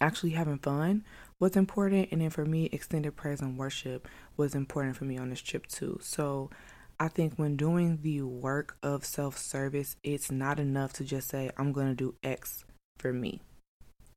actually 0.01 0.31
having 0.31 0.59
fun 0.59 1.05
was 1.38 1.57
important. 1.57 2.09
And 2.12 2.21
then 2.21 2.31
for 2.31 2.45
me, 2.45 2.69
extended 2.73 3.16
prayers 3.16 3.40
and 3.40 3.57
worship 3.57 4.09
was 4.37 4.55
important 4.55 4.97
for 4.97 5.05
me 5.05 5.19
on 5.19 5.31
this 5.31 5.40
trip 5.40 5.66
too. 5.66 5.99
So 6.03 6.51
I 6.99 7.09
think 7.09 7.35
when 7.37 7.57
doing 7.57 8.01
the 8.03 8.23
work 8.23 8.77
of 8.83 9.05
self 9.05 9.38
service, 9.38 9.97
it's 10.03 10.31
not 10.31 10.59
enough 10.59 10.93
to 10.95 11.05
just 11.05 11.29
say, 11.29 11.51
I'm 11.57 11.73
going 11.73 11.88
to 11.88 11.95
do 11.95 12.14
X 12.23 12.64
for 12.99 13.12
me. 13.12 13.40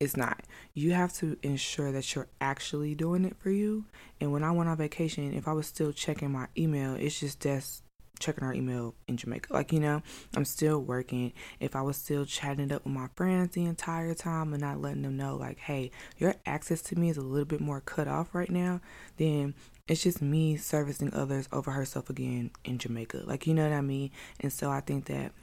It's 0.01 0.17
not. 0.17 0.41
You 0.73 0.91
have 0.91 1.13
to 1.13 1.37
ensure 1.43 1.93
that 1.93 2.13
you're 2.13 2.27
actually 2.41 2.93
doing 2.93 3.23
it 3.23 3.37
for 3.39 3.51
you. 3.51 3.85
And 4.19 4.33
when 4.33 4.43
I 4.43 4.51
went 4.51 4.67
on 4.67 4.75
vacation, 4.75 5.33
if 5.33 5.47
I 5.47 5.53
was 5.53 5.65
still 5.65 5.93
checking 5.93 6.31
my 6.31 6.47
email, 6.57 6.95
it's 6.95 7.21
just 7.21 7.39
that's 7.39 7.82
checking 8.23 8.43
our 8.43 8.53
email 8.53 8.95
in 9.07 9.17
Jamaica. 9.17 9.53
Like, 9.53 9.73
you 9.73 9.79
know, 9.79 10.01
I'm 10.35 10.45
still 10.45 10.79
working. 10.79 11.33
If 11.59 11.75
I 11.75 11.81
was 11.81 11.97
still 11.97 12.25
chatting 12.25 12.71
up 12.71 12.85
with 12.85 12.93
my 12.93 13.07
friends 13.15 13.53
the 13.53 13.65
entire 13.65 14.13
time 14.13 14.53
and 14.53 14.61
not 14.61 14.81
letting 14.81 15.01
them 15.01 15.17
know, 15.17 15.35
like, 15.35 15.59
hey, 15.59 15.91
your 16.17 16.35
access 16.45 16.81
to 16.83 16.97
me 16.97 17.09
is 17.09 17.17
a 17.17 17.21
little 17.21 17.45
bit 17.45 17.59
more 17.59 17.81
cut 17.81 18.07
off 18.07 18.33
right 18.33 18.49
now, 18.49 18.79
then 19.17 19.53
it's 19.87 20.03
just 20.03 20.21
me 20.21 20.55
servicing 20.55 21.13
others 21.13 21.49
over 21.51 21.71
herself 21.71 22.09
again 22.09 22.51
in 22.63 22.77
Jamaica. 22.77 23.23
Like, 23.25 23.45
you 23.45 23.53
know 23.53 23.67
what 23.67 23.75
I 23.75 23.81
mean? 23.81 24.11
And 24.39 24.51
so 24.51 24.71
I 24.71 24.79
think 24.79 25.05
that, 25.05 25.33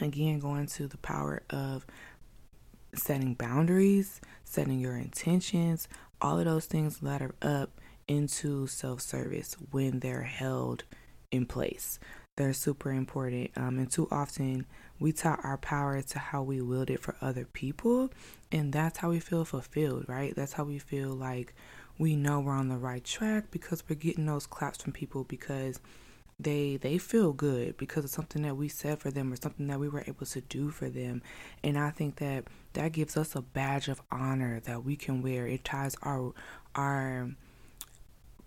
again, 0.00 0.40
going 0.40 0.66
to 0.66 0.88
the 0.88 0.98
power 0.98 1.42
of 1.50 1.86
setting 2.94 3.34
boundaries, 3.34 4.20
setting 4.44 4.80
your 4.80 4.96
intentions, 4.96 5.86
all 6.20 6.40
of 6.40 6.44
those 6.44 6.66
things 6.66 7.02
ladder 7.02 7.34
up 7.40 7.80
into 8.08 8.66
self 8.66 9.00
service 9.00 9.54
when 9.70 10.00
they're 10.00 10.22
held 10.24 10.82
in 11.30 11.46
place. 11.46 11.98
They're 12.36 12.52
super 12.52 12.92
important. 12.92 13.50
Um, 13.56 13.78
and 13.78 13.90
too 13.90 14.08
often 14.10 14.66
we 14.98 15.12
tie 15.12 15.38
our 15.42 15.58
power 15.58 16.00
to 16.00 16.18
how 16.18 16.42
we 16.42 16.60
wield 16.60 16.90
it 16.90 17.00
for 17.00 17.16
other 17.20 17.44
people. 17.44 18.10
And 18.52 18.72
that's 18.72 18.98
how 18.98 19.10
we 19.10 19.20
feel 19.20 19.44
fulfilled, 19.44 20.06
right? 20.08 20.34
That's 20.34 20.54
how 20.54 20.64
we 20.64 20.78
feel 20.78 21.10
like 21.10 21.54
we 21.98 22.16
know 22.16 22.40
we're 22.40 22.54
on 22.54 22.68
the 22.68 22.78
right 22.78 23.04
track 23.04 23.50
because 23.50 23.82
we're 23.88 23.96
getting 23.96 24.26
those 24.26 24.46
claps 24.46 24.82
from 24.82 24.92
people 24.92 25.24
because 25.24 25.80
they 26.38 26.76
they 26.78 26.96
feel 26.96 27.32
good 27.32 27.76
because 27.76 28.04
of 28.04 28.10
something 28.10 28.42
that 28.42 28.56
we 28.56 28.68
said 28.68 28.98
for 28.98 29.10
them 29.10 29.30
or 29.30 29.36
something 29.36 29.66
that 29.66 29.78
we 29.78 29.88
were 29.88 30.02
able 30.06 30.24
to 30.24 30.40
do 30.40 30.70
for 30.70 30.88
them 30.88 31.20
and 31.62 31.78
i 31.78 31.90
think 31.90 32.16
that 32.16 32.44
that 32.72 32.92
gives 32.92 33.16
us 33.16 33.34
a 33.36 33.42
badge 33.42 33.88
of 33.88 34.00
honor 34.10 34.60
that 34.60 34.82
we 34.82 34.96
can 34.96 35.20
wear 35.20 35.46
it 35.46 35.62
ties 35.64 35.94
our 36.02 36.32
our 36.74 37.28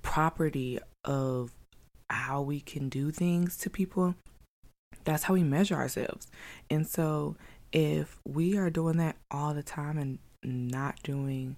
property 0.01 0.79
of 1.05 1.51
how 2.13 2.41
we 2.41 2.59
can 2.59 2.89
do 2.89 3.11
things 3.11 3.57
to 3.57 3.69
people, 3.69 4.15
that's 5.03 5.23
how 5.23 5.33
we 5.33 5.43
measure 5.43 5.75
ourselves. 5.75 6.27
And 6.69 6.87
so 6.87 7.35
if 7.71 8.19
we 8.25 8.57
are 8.57 8.69
doing 8.69 8.97
that 8.97 9.17
all 9.31 9.53
the 9.53 9.63
time 9.63 9.97
and 9.97 10.19
not 10.43 11.01
doing 11.03 11.57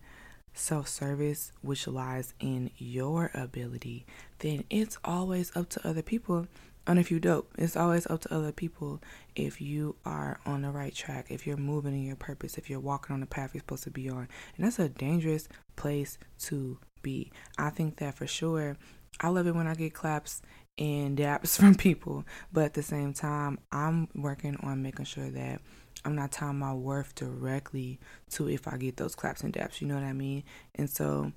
self 0.53 0.87
service, 0.87 1.51
which 1.61 1.87
lies 1.87 2.33
in 2.39 2.71
your 2.77 3.31
ability, 3.33 4.05
then 4.39 4.63
it's 4.69 4.97
always 5.03 5.55
up 5.55 5.69
to 5.69 5.87
other 5.87 6.01
people. 6.01 6.47
And 6.87 6.99
if 6.99 7.09
you 7.09 7.19
dope, 7.19 7.51
it's 7.57 7.75
always 7.75 8.05
up 8.07 8.21
to 8.21 8.33
other 8.33 8.51
people 8.51 9.01
if 9.35 9.59
you 9.59 9.95
are 10.05 10.39
on 10.45 10.61
the 10.61 10.69
right 10.69 10.93
track, 10.93 11.27
if 11.29 11.47
you're 11.47 11.57
moving 11.57 11.93
in 11.93 12.03
your 12.03 12.15
purpose, 12.15 12.57
if 12.57 12.69
you're 12.69 12.79
walking 12.79 13.13
on 13.13 13.21
the 13.21 13.25
path 13.25 13.51
you're 13.53 13.61
supposed 13.61 13.83
to 13.85 13.91
be 13.91 14.07
on. 14.09 14.27
And 14.55 14.65
that's 14.65 14.79
a 14.79 14.89
dangerous 14.89 15.47
place 15.75 16.17
to 16.41 16.77
be. 17.01 17.31
I 17.57 17.71
think 17.71 17.97
that 17.97 18.13
for 18.13 18.27
sure 18.27 18.77
I 19.19 19.29
love 19.29 19.47
it 19.47 19.55
when 19.55 19.67
I 19.67 19.75
get 19.75 19.93
claps 19.93 20.41
and 20.77 21.17
daps 21.17 21.57
from 21.59 21.75
people, 21.75 22.25
but 22.51 22.65
at 22.65 22.73
the 22.73 22.83
same 22.83 23.13
time, 23.13 23.59
I'm 23.71 24.09
working 24.15 24.57
on 24.61 24.81
making 24.81 25.05
sure 25.05 25.29
that 25.29 25.61
I'm 26.03 26.15
not 26.15 26.31
tying 26.31 26.59
my 26.59 26.73
worth 26.73 27.15
directly 27.15 27.99
to 28.31 28.47
if 28.47 28.67
I 28.67 28.77
get 28.77 28.97
those 28.97 29.15
claps 29.15 29.41
and 29.41 29.53
daps, 29.53 29.81
you 29.81 29.87
know 29.87 29.95
what 29.95 30.03
I 30.03 30.13
mean? 30.13 30.43
And 30.75 30.89
so 30.89 31.31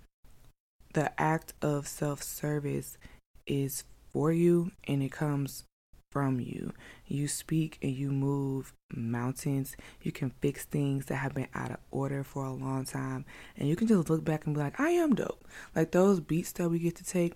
the 0.93 1.19
act 1.21 1.55
of 1.62 1.87
self 1.87 2.23
service 2.23 2.99
is 3.47 3.85
for 4.12 4.33
you 4.33 4.73
and 4.87 5.03
it 5.03 5.12
comes 5.12 5.64
from 6.11 6.41
you. 6.41 6.73
You 7.07 7.29
speak 7.29 7.79
and 7.83 7.93
you 7.95 8.11
move 8.11 8.73
mountains. 8.95 9.77
You 10.03 10.12
can 10.12 10.31
fix 10.41 10.64
things 10.64 11.07
that 11.07 11.17
have 11.17 11.35
been 11.35 11.49
out 11.55 11.71
of 11.71 11.79
order 11.91 12.25
for 12.25 12.45
a 12.45 12.53
long 12.53 12.85
time. 12.85 13.25
And 13.57 13.69
you 13.69 13.77
can 13.77 13.87
just 13.87 14.11
look 14.11 14.25
back 14.25 14.47
and 14.47 14.55
be 14.55 14.61
like, 14.61 14.81
I 14.81 14.91
am 14.91 15.14
dope. 15.14 15.47
Like 15.75 15.93
those 15.93 16.21
beats 16.21 16.53
that 16.53 16.69
we 16.69 16.79
get 16.79 16.97
to 16.97 17.05
take, 17.05 17.35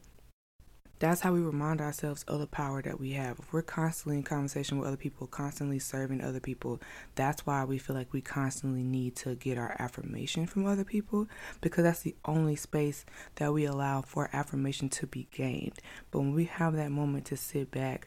that's 1.02 1.20
how 1.20 1.32
we 1.32 1.40
remind 1.40 1.80
ourselves 1.80 2.22
of 2.28 2.38
the 2.38 2.46
power 2.46 2.80
that 2.80 3.00
we 3.00 3.10
have. 3.10 3.40
If 3.40 3.52
we're 3.52 3.62
constantly 3.62 4.18
in 4.18 4.22
conversation 4.22 4.78
with 4.78 4.86
other 4.86 4.96
people, 4.96 5.26
constantly 5.26 5.80
serving 5.80 6.22
other 6.22 6.38
people, 6.38 6.80
that's 7.16 7.44
why 7.44 7.64
we 7.64 7.78
feel 7.78 7.96
like 7.96 8.12
we 8.12 8.20
constantly 8.20 8.84
need 8.84 9.16
to 9.16 9.34
get 9.34 9.58
our 9.58 9.74
affirmation 9.80 10.46
from 10.46 10.64
other 10.64 10.84
people 10.84 11.26
because 11.60 11.82
that's 11.82 12.02
the 12.02 12.14
only 12.24 12.54
space 12.54 13.04
that 13.34 13.52
we 13.52 13.64
allow 13.64 14.02
for 14.02 14.30
affirmation 14.32 14.88
to 14.90 15.08
be 15.08 15.26
gained. 15.32 15.80
But 16.12 16.20
when 16.20 16.34
we 16.34 16.44
have 16.44 16.76
that 16.76 16.92
moment 16.92 17.24
to 17.26 17.36
sit 17.36 17.72
back 17.72 18.06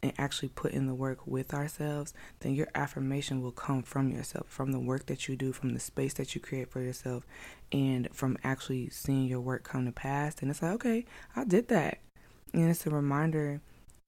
and 0.00 0.12
actually 0.16 0.50
put 0.50 0.70
in 0.70 0.86
the 0.86 0.94
work 0.94 1.26
with 1.26 1.52
ourselves, 1.52 2.14
then 2.40 2.54
your 2.54 2.68
affirmation 2.76 3.42
will 3.42 3.50
come 3.50 3.82
from 3.82 4.08
yourself, 4.08 4.46
from 4.48 4.70
the 4.70 4.78
work 4.78 5.06
that 5.06 5.26
you 5.26 5.34
do, 5.34 5.52
from 5.52 5.74
the 5.74 5.80
space 5.80 6.14
that 6.14 6.32
you 6.36 6.40
create 6.40 6.70
for 6.70 6.80
yourself, 6.80 7.26
and 7.72 8.08
from 8.12 8.38
actually 8.44 8.88
seeing 8.90 9.24
your 9.24 9.40
work 9.40 9.64
come 9.64 9.84
to 9.84 9.90
pass. 9.90 10.36
And 10.40 10.48
it's 10.48 10.62
like, 10.62 10.74
okay, 10.74 11.06
I 11.34 11.42
did 11.42 11.66
that. 11.68 11.98
And 12.52 12.70
it's 12.70 12.86
a 12.86 12.90
reminder 12.90 13.60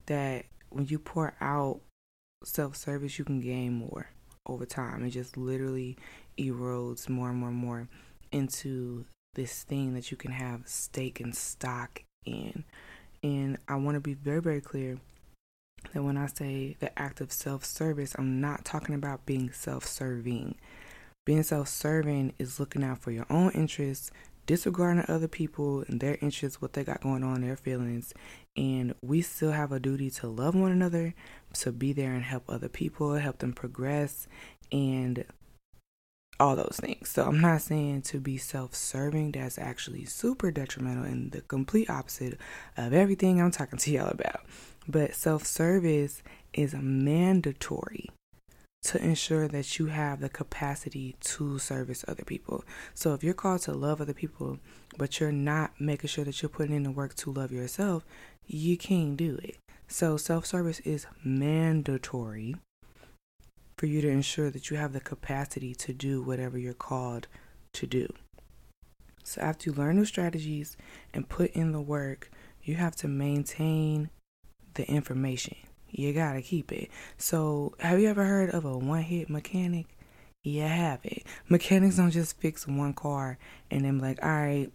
that 0.05 0.45
when 0.69 0.85
you 0.87 0.99
pour 0.99 1.33
out 1.41 1.81
self 2.43 2.75
service, 2.75 3.19
you 3.19 3.25
can 3.25 3.39
gain 3.39 3.73
more 3.73 4.09
over 4.45 4.65
time. 4.65 5.03
It 5.03 5.11
just 5.11 5.37
literally 5.37 5.97
erodes 6.37 7.09
more 7.09 7.29
and 7.29 7.37
more 7.37 7.49
and 7.49 7.57
more 7.57 7.87
into 8.31 9.05
this 9.35 9.63
thing 9.63 9.93
that 9.93 10.11
you 10.11 10.17
can 10.17 10.31
have 10.31 10.67
stake 10.67 11.19
and 11.19 11.35
stock 11.35 12.03
in. 12.25 12.63
And 13.21 13.57
I 13.67 13.75
want 13.75 13.95
to 13.95 14.01
be 14.01 14.13
very, 14.13 14.41
very 14.41 14.61
clear 14.61 14.99
that 15.93 16.03
when 16.03 16.17
I 16.17 16.27
say 16.27 16.75
the 16.79 16.97
act 16.97 17.21
of 17.21 17.31
self 17.31 17.65
service, 17.65 18.15
I'm 18.17 18.41
not 18.41 18.65
talking 18.65 18.95
about 18.95 19.25
being 19.25 19.51
self 19.51 19.85
serving. 19.85 20.55
Being 21.25 21.43
self 21.43 21.67
serving 21.67 22.33
is 22.39 22.59
looking 22.59 22.83
out 22.83 23.01
for 23.01 23.11
your 23.11 23.25
own 23.29 23.51
interests, 23.51 24.11
disregarding 24.45 25.05
other 25.07 25.27
people 25.27 25.83
and 25.87 25.99
their 25.99 26.17
interests, 26.21 26.61
what 26.61 26.73
they 26.73 26.83
got 26.83 27.01
going 27.01 27.23
on, 27.23 27.41
their 27.41 27.55
feelings. 27.55 28.13
And 28.57 28.95
we 29.01 29.21
still 29.21 29.51
have 29.51 29.71
a 29.71 29.79
duty 29.79 30.09
to 30.11 30.27
love 30.27 30.55
one 30.55 30.71
another, 30.71 31.13
to 31.53 31.71
be 31.71 31.93
there 31.93 32.13
and 32.13 32.23
help 32.23 32.43
other 32.49 32.69
people, 32.69 33.13
help 33.15 33.39
them 33.39 33.53
progress, 33.53 34.27
and 34.71 35.25
all 36.39 36.55
those 36.55 36.79
things. 36.81 37.09
So 37.09 37.25
I'm 37.25 37.41
not 37.41 37.61
saying 37.61 38.03
to 38.03 38.19
be 38.19 38.37
self-serving. 38.37 39.33
That's 39.33 39.57
actually 39.57 40.05
super 40.05 40.51
detrimental 40.51 41.03
and 41.03 41.31
the 41.31 41.41
complete 41.41 41.89
opposite 41.89 42.39
of 42.77 42.93
everything 42.93 43.41
I'm 43.41 43.51
talking 43.51 43.79
to 43.79 43.91
y'all 43.91 44.09
about. 44.09 44.41
But 44.87 45.15
self-service 45.15 46.23
is 46.53 46.73
a 46.73 46.81
mandatory 46.81 48.09
to 48.81 49.03
ensure 49.03 49.47
that 49.47 49.77
you 49.77 49.87
have 49.87 50.19
the 50.19 50.29
capacity 50.29 51.15
to 51.19 51.59
service 51.59 52.05
other 52.07 52.23
people. 52.23 52.63
So 52.93 53.13
if 53.13 53.23
you're 53.23 53.33
called 53.33 53.61
to 53.63 53.73
love 53.73 53.99
other 53.99 54.13
people, 54.13 54.59
but 54.97 55.19
you're 55.19 55.31
not 55.31 55.71
making 55.79 56.07
sure 56.07 56.23
that 56.23 56.41
you're 56.41 56.49
putting 56.49 56.75
in 56.75 56.83
the 56.83 56.91
work 56.91 57.15
to 57.15 57.31
love 57.31 57.51
yourself, 57.51 58.05
you 58.47 58.77
can't 58.77 59.17
do 59.17 59.37
it. 59.43 59.57
So 59.87 60.17
self 60.17 60.45
service 60.45 60.79
is 60.81 61.07
mandatory 61.23 62.55
for 63.77 63.85
you 63.85 64.01
to 64.01 64.09
ensure 64.09 64.49
that 64.49 64.69
you 64.69 64.77
have 64.77 64.93
the 64.93 64.99
capacity 64.99 65.73
to 65.75 65.93
do 65.93 66.21
whatever 66.21 66.57
you're 66.57 66.73
called 66.73 67.27
to 67.73 67.87
do. 67.87 68.07
So 69.23 69.41
after 69.41 69.69
you 69.69 69.75
learn 69.75 69.97
new 69.97 70.05
strategies 70.05 70.77
and 71.13 71.29
put 71.29 71.51
in 71.51 71.71
the 71.71 71.81
work, 71.81 72.31
you 72.63 72.75
have 72.75 72.95
to 72.97 73.07
maintain 73.07 74.09
the 74.73 74.89
information 74.89 75.55
you 75.91 76.13
gotta 76.13 76.41
keep 76.41 76.71
it. 76.71 76.89
So, 77.17 77.73
have 77.79 77.99
you 77.99 78.09
ever 78.09 78.23
heard 78.23 78.49
of 78.51 78.65
a 78.65 78.77
one 78.77 79.03
hit 79.03 79.29
mechanic? 79.29 79.87
You 80.43 80.61
have 80.61 80.99
it. 81.03 81.23
Mechanics 81.49 81.97
don't 81.97 82.11
just 82.11 82.39
fix 82.39 82.67
one 82.67 82.93
car 82.93 83.37
and 83.69 83.83
then 83.83 83.99
like, 83.99 84.23
all 84.23 84.29
right, 84.29 84.71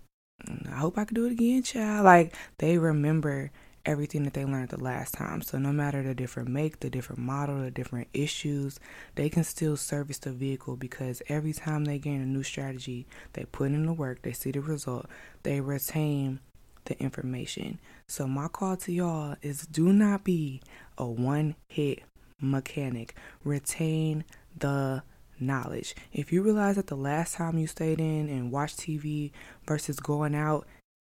I 0.71 0.77
hope 0.77 0.99
I 0.99 1.05
can 1.05 1.15
do 1.15 1.27
it 1.27 1.33
again, 1.33 1.63
child. 1.63 2.05
Like, 2.05 2.35
they 2.59 2.77
remember 2.77 3.51
everything 3.87 4.25
that 4.25 4.35
they 4.35 4.45
learned 4.45 4.71
the 4.71 4.83
last 4.83 5.15
time. 5.15 5.43
So, 5.43 5.59
no 5.59 5.73
matter 5.73 6.03
the 6.03 6.15
different 6.15 6.49
make, 6.49 6.81
the 6.81 6.91
different 6.91 7.21
model, 7.21 7.63
the 7.63 7.71
different 7.71 8.09
issues, 8.13 8.81
they 9.15 9.29
can 9.29 9.45
still 9.45 9.77
service 9.77 10.19
the 10.19 10.33
vehicle 10.33 10.77
because 10.77 11.23
every 11.29 11.53
time 11.53 11.85
they 11.85 11.99
gain 11.99 12.21
a 12.21 12.27
new 12.27 12.43
strategy, 12.43 13.07
they 13.33 13.45
put 13.45 13.73
in 13.73 13.87
the 13.87 13.93
work, 13.93 14.23
they 14.23 14.33
see 14.33 14.51
the 14.51 14.61
result, 14.61 15.07
they 15.43 15.61
retain 15.61 16.41
the 16.87 16.99
information. 17.01 17.79
So, 18.07 18.27
my 18.27 18.49
call 18.49 18.77
to 18.79 18.93
y'all 18.93 19.37
is 19.43 19.67
do 19.67 19.93
not 19.93 20.25
be 20.25 20.61
a 20.99 21.07
one 21.07 21.57
hit 21.69 22.03
mechanic. 22.41 23.15
Retain 23.45 24.25
the 24.59 25.03
knowledge. 25.41 25.95
If 26.13 26.33
you 26.33 26.43
realize 26.43 26.77
that 26.77 26.87
the 26.87 26.97
last 26.97 27.35
time 27.35 27.59
you 27.59 27.67
stayed 27.67 28.01
in 28.01 28.29
and 28.29 28.51
watched 28.51 28.79
TV 28.79 29.33
versus 29.67 29.99
going 30.01 30.35
out 30.35 30.67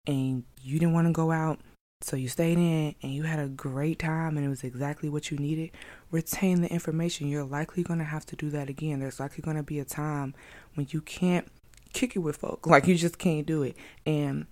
and 0.08 0.44
you 0.62 0.80
didn't 0.80 0.94
want 0.94 1.08
to 1.08 1.14
go 1.14 1.32
out, 1.32 1.60
so 2.02 2.18
you 2.18 2.28
stayed 2.28 2.58
in 2.58 2.96
and 3.02 3.14
you 3.14 3.24
had 3.24 3.40
a 3.40 3.48
great 3.48 4.00
time 4.00 4.36
and 4.36 4.46
it 4.46 4.50
was 4.50 4.64
exactly 4.64 5.08
what 5.08 5.32
you 5.32 5.38
needed, 5.38 5.72
retain 6.12 6.62
the 6.62 6.72
information. 6.72 7.30
You're 7.30 7.46
likely 7.46 7.84
going 7.84 8.00
to 8.00 8.06
have 8.06 8.26
to 8.28 8.36
do 8.36 8.50
that 8.50 8.70
again. 8.70 9.00
There's 9.00 9.20
likely 9.20 9.42
going 9.42 9.58
to 9.58 9.64
be 9.64 9.80
a 9.80 9.86
time 9.86 10.36
when 10.74 10.88
you 10.90 11.00
can't 11.02 11.48
kick 11.94 12.16
it 12.16 12.20
with 12.20 12.38
folk. 12.38 12.66
Like 12.68 12.88
you 12.88 12.96
just 12.96 13.18
can't 13.18 13.46
do 13.46 13.64
it. 13.64 13.78
And 14.06 14.48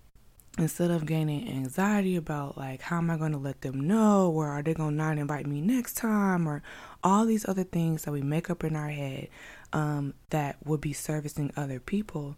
instead 0.57 0.91
of 0.91 1.05
gaining 1.05 1.47
anxiety 1.47 2.15
about 2.15 2.57
like 2.57 2.81
how 2.81 2.97
am 2.97 3.09
I 3.09 3.17
going 3.17 3.31
to 3.31 3.37
let 3.37 3.61
them 3.61 3.87
know 3.87 4.29
or 4.29 4.47
are 4.47 4.61
they 4.61 4.73
going 4.73 4.91
to 4.91 4.95
not 4.95 5.17
invite 5.17 5.47
me 5.47 5.61
next 5.61 5.95
time 5.95 6.47
or 6.47 6.61
all 7.03 7.25
these 7.25 7.47
other 7.47 7.63
things 7.63 8.03
that 8.03 8.11
we 8.11 8.21
make 8.21 8.49
up 8.49 8.63
in 8.63 8.75
our 8.75 8.89
head, 8.89 9.29
um, 9.73 10.13
that 10.29 10.57
would 10.65 10.81
be 10.81 10.93
servicing 10.93 11.51
other 11.55 11.79
people, 11.79 12.35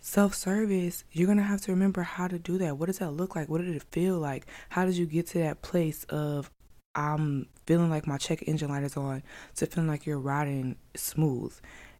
self 0.00 0.34
service, 0.34 1.04
you're 1.12 1.26
going 1.26 1.38
to 1.38 1.44
have 1.44 1.60
to 1.62 1.72
remember 1.72 2.02
how 2.02 2.28
to 2.28 2.38
do 2.38 2.58
that. 2.58 2.78
What 2.78 2.86
does 2.86 2.98
that 2.98 3.10
look 3.10 3.34
like? 3.34 3.48
What 3.48 3.60
did 3.60 3.74
it 3.74 3.82
feel 3.90 4.18
like? 4.18 4.46
How 4.70 4.84
did 4.86 4.96
you 4.96 5.06
get 5.06 5.26
to 5.28 5.38
that 5.38 5.62
place 5.62 6.04
of 6.04 6.50
I'm 6.94 7.46
feeling 7.66 7.90
like 7.90 8.06
my 8.06 8.18
check 8.18 8.42
engine 8.46 8.70
light 8.70 8.84
is 8.84 8.96
on 8.96 9.22
to 9.56 9.66
feeling 9.66 9.88
like 9.88 10.06
you're 10.06 10.18
riding 10.18 10.76
smooth? 10.96 11.54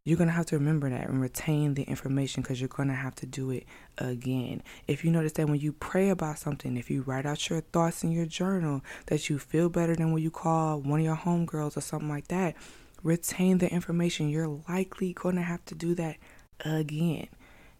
You're 0.08 0.16
going 0.16 0.28
to 0.28 0.34
have 0.34 0.46
to 0.46 0.56
remember 0.56 0.88
that 0.88 1.10
and 1.10 1.20
retain 1.20 1.74
the 1.74 1.82
information 1.82 2.42
because 2.42 2.62
you're 2.62 2.68
going 2.68 2.88
to 2.88 2.94
have 2.94 3.14
to 3.16 3.26
do 3.26 3.50
it 3.50 3.66
again. 3.98 4.62
If 4.86 5.04
you 5.04 5.10
notice 5.10 5.32
that 5.32 5.50
when 5.50 5.60
you 5.60 5.74
pray 5.74 6.08
about 6.08 6.38
something, 6.38 6.78
if 6.78 6.90
you 6.90 7.02
write 7.02 7.26
out 7.26 7.50
your 7.50 7.60
thoughts 7.60 8.02
in 8.02 8.10
your 8.10 8.24
journal, 8.24 8.80
that 9.08 9.28
you 9.28 9.38
feel 9.38 9.68
better 9.68 9.94
than 9.94 10.10
when 10.10 10.22
you 10.22 10.30
call 10.30 10.80
one 10.80 11.00
of 11.00 11.04
your 11.04 11.14
homegirls 11.14 11.76
or 11.76 11.82
something 11.82 12.08
like 12.08 12.28
that, 12.28 12.54
retain 13.02 13.58
the 13.58 13.70
information. 13.70 14.30
You're 14.30 14.62
likely 14.66 15.12
going 15.12 15.36
to 15.36 15.42
have 15.42 15.62
to 15.66 15.74
do 15.74 15.94
that 15.96 16.16
again. 16.64 17.28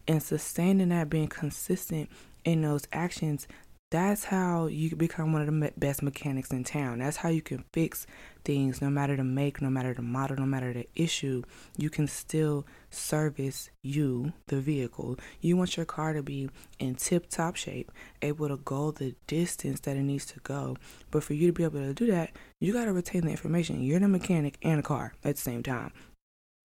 And 0.07 0.21
sustaining 0.21 0.89
that, 0.89 1.09
being 1.09 1.29
consistent 1.29 2.11
in 2.45 2.61
those 2.61 2.87
actions, 2.93 3.47
that's 3.91 4.25
how 4.25 4.67
you 4.67 4.95
become 4.95 5.33
one 5.33 5.41
of 5.41 5.47
the 5.47 5.73
best 5.77 6.03
mechanics 6.03 6.51
in 6.51 6.63
town. 6.63 6.99
That's 6.99 7.17
how 7.17 7.29
you 7.29 7.41
can 7.41 7.63
fix 7.73 8.05
things 8.45 8.81
no 8.81 8.89
matter 8.89 9.15
the 9.15 9.23
make, 9.23 9.61
no 9.61 9.69
matter 9.69 9.95
the 9.95 10.03
model, 10.03 10.37
no 10.37 10.45
matter 10.45 10.71
the 10.71 10.87
issue. 10.95 11.41
You 11.75 11.89
can 11.89 12.07
still 12.07 12.67
service 12.91 13.71
you, 13.81 14.33
the 14.47 14.59
vehicle. 14.59 15.17
You 15.41 15.57
want 15.57 15.75
your 15.75 15.87
car 15.87 16.13
to 16.13 16.21
be 16.21 16.49
in 16.77 16.95
tip 16.95 17.29
top 17.29 17.55
shape, 17.55 17.91
able 18.21 18.47
to 18.47 18.57
go 18.57 18.91
the 18.91 19.15
distance 19.25 19.79
that 19.81 19.97
it 19.97 20.03
needs 20.03 20.25
to 20.27 20.39
go. 20.41 20.77
But 21.09 21.23
for 21.23 21.33
you 21.33 21.47
to 21.47 21.53
be 21.53 21.63
able 21.63 21.79
to 21.79 21.93
do 21.93 22.05
that, 22.11 22.31
you 22.59 22.73
got 22.73 22.85
to 22.85 22.93
retain 22.93 23.21
the 23.21 23.31
information. 23.31 23.81
You're 23.81 23.99
the 23.99 24.07
mechanic 24.07 24.59
and 24.61 24.79
the 24.79 24.83
car 24.83 25.13
at 25.23 25.35
the 25.35 25.41
same 25.41 25.63
time. 25.63 25.91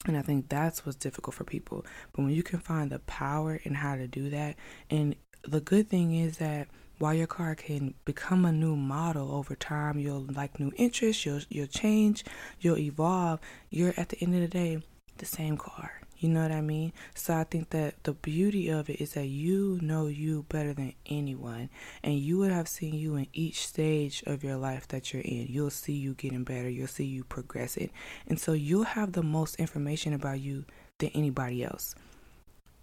And 0.07 0.19
I 0.19 0.21
think 0.21 0.51
that's 0.51 0.85
what's 0.85 0.99
difficult 0.99 1.35
for 1.35 1.45
people. 1.45 1.87
But 2.13 2.23
when 2.23 2.33
you 2.33 2.43
can 2.43 2.59
find 2.59 2.91
the 2.91 2.99
power 2.99 3.59
in 3.65 3.73
how 3.73 3.97
to 3.97 4.07
do 4.07 4.29
that, 4.29 4.57
and 4.91 5.17
the 5.43 5.61
good 5.61 5.89
thing 5.89 6.15
is 6.15 6.37
that 6.37 6.69
while 6.99 7.15
your 7.15 7.27
car 7.27 7.55
can 7.55 7.95
become 8.05 8.45
a 8.45 8.53
new 8.53 8.77
model 8.77 9.33
over 9.33 9.55
time, 9.55 9.99
you'll 9.99 10.27
like 10.35 10.61
new 10.61 10.73
interests, 10.77 11.27
you'll 11.27 11.41
you'll 11.49 11.67
change, 11.67 12.25
you'll 12.61 12.79
evolve. 12.79 13.41
You're 13.71 13.95
at 13.97 14.11
the 14.11 14.19
end 14.21 14.35
of 14.35 14.41
the 14.41 14.49
day 14.49 14.83
the 15.19 15.27
same 15.27 15.57
car. 15.57 16.01
You 16.19 16.31
know 16.31 16.43
what 16.43 16.53
I 16.53 16.61
mean? 16.61 16.93
So 17.15 17.35
I 17.35 17.45
think 17.45 17.71
that 17.71 18.03
the 18.05 18.13
beauty 18.13 18.69
of 18.71 18.89
it 18.89 19.01
is 19.01 19.13
that 19.13 19.27
you 19.27 19.79
know 19.83 20.07
you 20.07 20.47
better 20.49 20.73
than 20.73 20.95
anyone, 21.05 21.69
and 22.03 22.15
you 22.15 22.39
would 22.39 22.53
have 22.53 22.69
seen 22.69 22.95
you 22.95 23.17
in 23.17 23.27
each 23.33 23.67
stage 23.67 24.23
of 24.27 24.43
your 24.43 24.57
life 24.57 24.89
that 24.89 25.13
you're 25.13 25.23
in. 25.23 25.49
You'll 25.51 25.71
see 25.71 25.93
you 25.93 26.15
getting 26.15 26.45
better, 26.45 26.71
you'll 26.71 26.87
see 26.87 27.05
you 27.05 27.25
progressing, 27.25 27.91
and 28.27 28.41
so 28.41 28.53
you'll 28.53 28.85
have 28.85 29.13
the 29.13 29.23
most 29.23 29.57
information 29.57 30.15
about 30.15 30.41
you 30.41 30.65
than 30.99 31.11
anybody 31.15 31.63
else. 31.63 31.95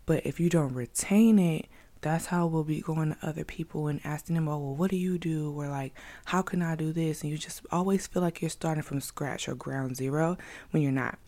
But 0.06 0.26
if 0.26 0.40
you 0.40 0.50
don't 0.50 0.74
retain 0.76 1.40
it, 1.40 1.68
that's 2.02 2.28
how 2.28 2.48
we'll 2.48 2.64
be 2.64 2.82
going 2.82 3.16
to 3.16 3.28
other 3.28 3.44
people 3.46 3.88
and 3.88 4.02
asking 4.04 4.36
them, 4.36 4.48
oh, 4.48 4.58
well, 4.58 4.76
what 4.76 4.90
do 4.90 4.98
you 4.98 5.18
do? 5.18 5.54
Or 5.56 5.68
like, 5.68 5.94
how 6.26 6.42
can 6.42 6.62
I 6.62 6.76
do 6.76 6.92
this? 6.92 7.22
And 7.22 7.32
you 7.32 7.38
just 7.38 7.62
always 7.72 8.08
feel 8.08 8.22
like 8.22 8.42
you're 8.42 8.50
starting 8.50 8.84
from 8.84 9.02
scratch 9.02 9.48
or 9.48 9.56
ground 9.56 9.96
zero 9.96 10.38
when 10.72 10.82
you're 10.82 10.92
not. 10.92 11.20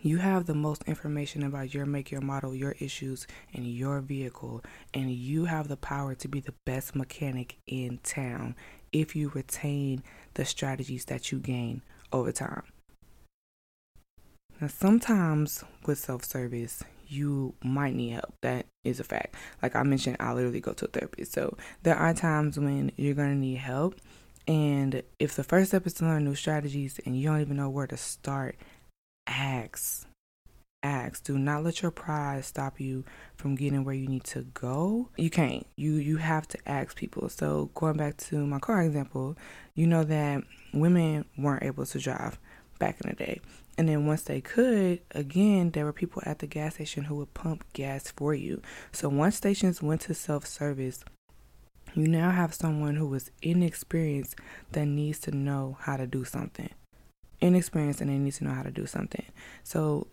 You 0.00 0.18
have 0.18 0.46
the 0.46 0.54
most 0.54 0.84
information 0.84 1.42
about 1.42 1.74
your 1.74 1.84
make, 1.84 2.12
your 2.12 2.20
model, 2.20 2.54
your 2.54 2.76
issues, 2.78 3.26
and 3.52 3.66
your 3.66 4.00
vehicle, 4.00 4.62
and 4.94 5.10
you 5.10 5.46
have 5.46 5.66
the 5.66 5.76
power 5.76 6.14
to 6.14 6.28
be 6.28 6.38
the 6.38 6.54
best 6.64 6.94
mechanic 6.94 7.56
in 7.66 7.98
town 8.04 8.54
if 8.92 9.16
you 9.16 9.30
retain 9.34 10.04
the 10.34 10.44
strategies 10.44 11.06
that 11.06 11.32
you 11.32 11.40
gain 11.40 11.82
over 12.12 12.30
time. 12.30 12.62
Now, 14.60 14.68
sometimes 14.68 15.64
with 15.84 15.98
self 15.98 16.24
service, 16.24 16.84
you 17.08 17.54
might 17.62 17.94
need 17.94 18.10
help. 18.10 18.34
That 18.42 18.66
is 18.84 19.00
a 19.00 19.04
fact. 19.04 19.34
Like 19.62 19.74
I 19.74 19.82
mentioned, 19.82 20.16
I 20.20 20.32
literally 20.32 20.60
go 20.60 20.72
to 20.72 20.84
a 20.84 20.88
therapist. 20.88 21.32
So 21.32 21.56
there 21.82 21.96
are 21.96 22.14
times 22.14 22.58
when 22.58 22.92
you're 22.96 23.14
going 23.14 23.30
to 23.30 23.36
need 23.36 23.56
help. 23.56 23.96
And 24.46 25.02
if 25.18 25.36
the 25.36 25.44
first 25.44 25.68
step 25.68 25.86
is 25.86 25.94
to 25.94 26.04
learn 26.04 26.24
new 26.24 26.34
strategies 26.34 26.98
and 27.04 27.18
you 27.18 27.28
don't 27.28 27.40
even 27.40 27.56
know 27.56 27.68
where 27.68 27.86
to 27.86 27.96
start, 27.96 28.56
ask. 29.26 30.06
Ask. 30.82 31.24
Do 31.24 31.38
not 31.38 31.64
let 31.64 31.82
your 31.82 31.90
pride 31.90 32.44
stop 32.44 32.80
you 32.80 33.04
from 33.36 33.56
getting 33.56 33.84
where 33.84 33.94
you 33.94 34.06
need 34.06 34.24
to 34.24 34.42
go. 34.42 35.08
You 35.16 35.28
can't. 35.28 35.66
You 35.76 35.94
you 35.94 36.18
have 36.18 36.46
to 36.48 36.58
ask 36.66 36.96
people. 36.96 37.28
So 37.28 37.70
going 37.74 37.96
back 37.96 38.16
to 38.18 38.46
my 38.46 38.60
car 38.60 38.82
example, 38.82 39.36
you 39.74 39.88
know 39.88 40.04
that 40.04 40.44
women 40.72 41.24
weren't 41.36 41.64
able 41.64 41.84
to 41.84 41.98
drive 41.98 42.38
back 42.78 43.00
in 43.02 43.10
the 43.10 43.16
day. 43.16 43.40
And 43.78 43.88
then 43.88 44.06
once 44.06 44.22
they 44.22 44.40
could, 44.40 45.00
again, 45.12 45.70
there 45.70 45.84
were 45.84 45.92
people 45.92 46.20
at 46.26 46.40
the 46.40 46.48
gas 46.48 46.74
station 46.74 47.04
who 47.04 47.14
would 47.14 47.32
pump 47.32 47.64
gas 47.72 48.10
for 48.10 48.34
you. 48.34 48.60
So 48.90 49.08
once 49.08 49.36
stations 49.36 49.80
went 49.80 50.00
to 50.02 50.14
self 50.14 50.44
service, 50.44 51.04
you 51.94 52.08
now 52.08 52.32
have 52.32 52.52
someone 52.52 52.96
who 52.96 53.14
is 53.14 53.30
inexperienced 53.40 54.34
that 54.72 54.86
needs 54.86 55.20
to 55.20 55.30
know 55.30 55.78
how 55.80 55.96
to 55.96 56.08
do 56.08 56.24
something. 56.24 56.70
Inexperienced 57.40 58.00
and 58.00 58.10
they 58.10 58.18
need 58.18 58.34
to 58.34 58.44
know 58.44 58.52
how 58.52 58.64
to 58.64 58.72
do 58.72 58.84
something. 58.84 59.24
So, 59.62 60.08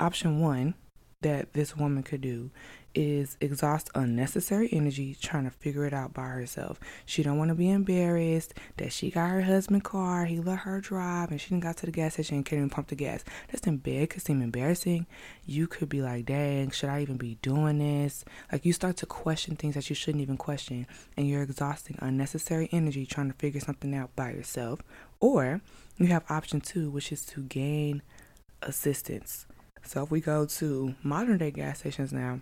option 0.00 0.40
one 0.40 0.74
that 1.22 1.52
this 1.52 1.76
woman 1.76 2.02
could 2.02 2.20
do 2.20 2.50
is 2.96 3.36
exhaust 3.40 3.90
unnecessary 3.94 4.68
energy 4.72 5.14
trying 5.20 5.44
to 5.44 5.50
figure 5.50 5.84
it 5.84 5.92
out 5.92 6.14
by 6.14 6.26
herself. 6.26 6.80
She 7.04 7.22
don't 7.22 7.36
want 7.38 7.50
to 7.50 7.54
be 7.54 7.70
embarrassed 7.70 8.54
that 8.78 8.92
she 8.92 9.10
got 9.10 9.28
her 9.28 9.42
husband 9.42 9.84
car, 9.84 10.24
he 10.24 10.40
let 10.40 10.60
her 10.60 10.80
drive, 10.80 11.30
and 11.30 11.40
she 11.40 11.50
didn't 11.50 11.62
got 11.62 11.76
to 11.78 11.86
the 11.86 11.92
gas 11.92 12.14
station 12.14 12.36
and 12.36 12.46
can't 12.46 12.58
even 12.58 12.70
pump 12.70 12.88
the 12.88 12.94
gas. 12.94 13.22
That's 13.52 13.66
in 13.66 13.76
bed 13.76 14.10
could 14.10 14.22
seem 14.22 14.40
embarrassing. 14.40 15.06
You 15.44 15.66
could 15.66 15.90
be 15.90 16.00
like, 16.00 16.26
dang, 16.26 16.70
should 16.70 16.88
I 16.88 17.02
even 17.02 17.18
be 17.18 17.38
doing 17.42 17.78
this? 17.78 18.24
Like 18.50 18.64
you 18.64 18.72
start 18.72 18.96
to 18.98 19.06
question 19.06 19.56
things 19.56 19.74
that 19.74 19.90
you 19.90 19.94
shouldn't 19.94 20.22
even 20.22 20.38
question, 20.38 20.86
and 21.16 21.28
you're 21.28 21.42
exhausting 21.42 21.98
unnecessary 22.00 22.68
energy 22.72 23.04
trying 23.04 23.30
to 23.30 23.38
figure 23.38 23.60
something 23.60 23.94
out 23.94 24.16
by 24.16 24.30
yourself. 24.30 24.80
Or 25.20 25.60
you 25.98 26.06
have 26.06 26.24
option 26.30 26.62
two, 26.62 26.90
which 26.90 27.12
is 27.12 27.26
to 27.26 27.42
gain 27.42 28.02
assistance. 28.62 29.46
So 29.84 30.02
if 30.02 30.10
we 30.10 30.20
go 30.20 30.46
to 30.46 30.94
modern 31.02 31.38
day 31.38 31.50
gas 31.50 31.78
stations 31.78 32.12
now, 32.12 32.40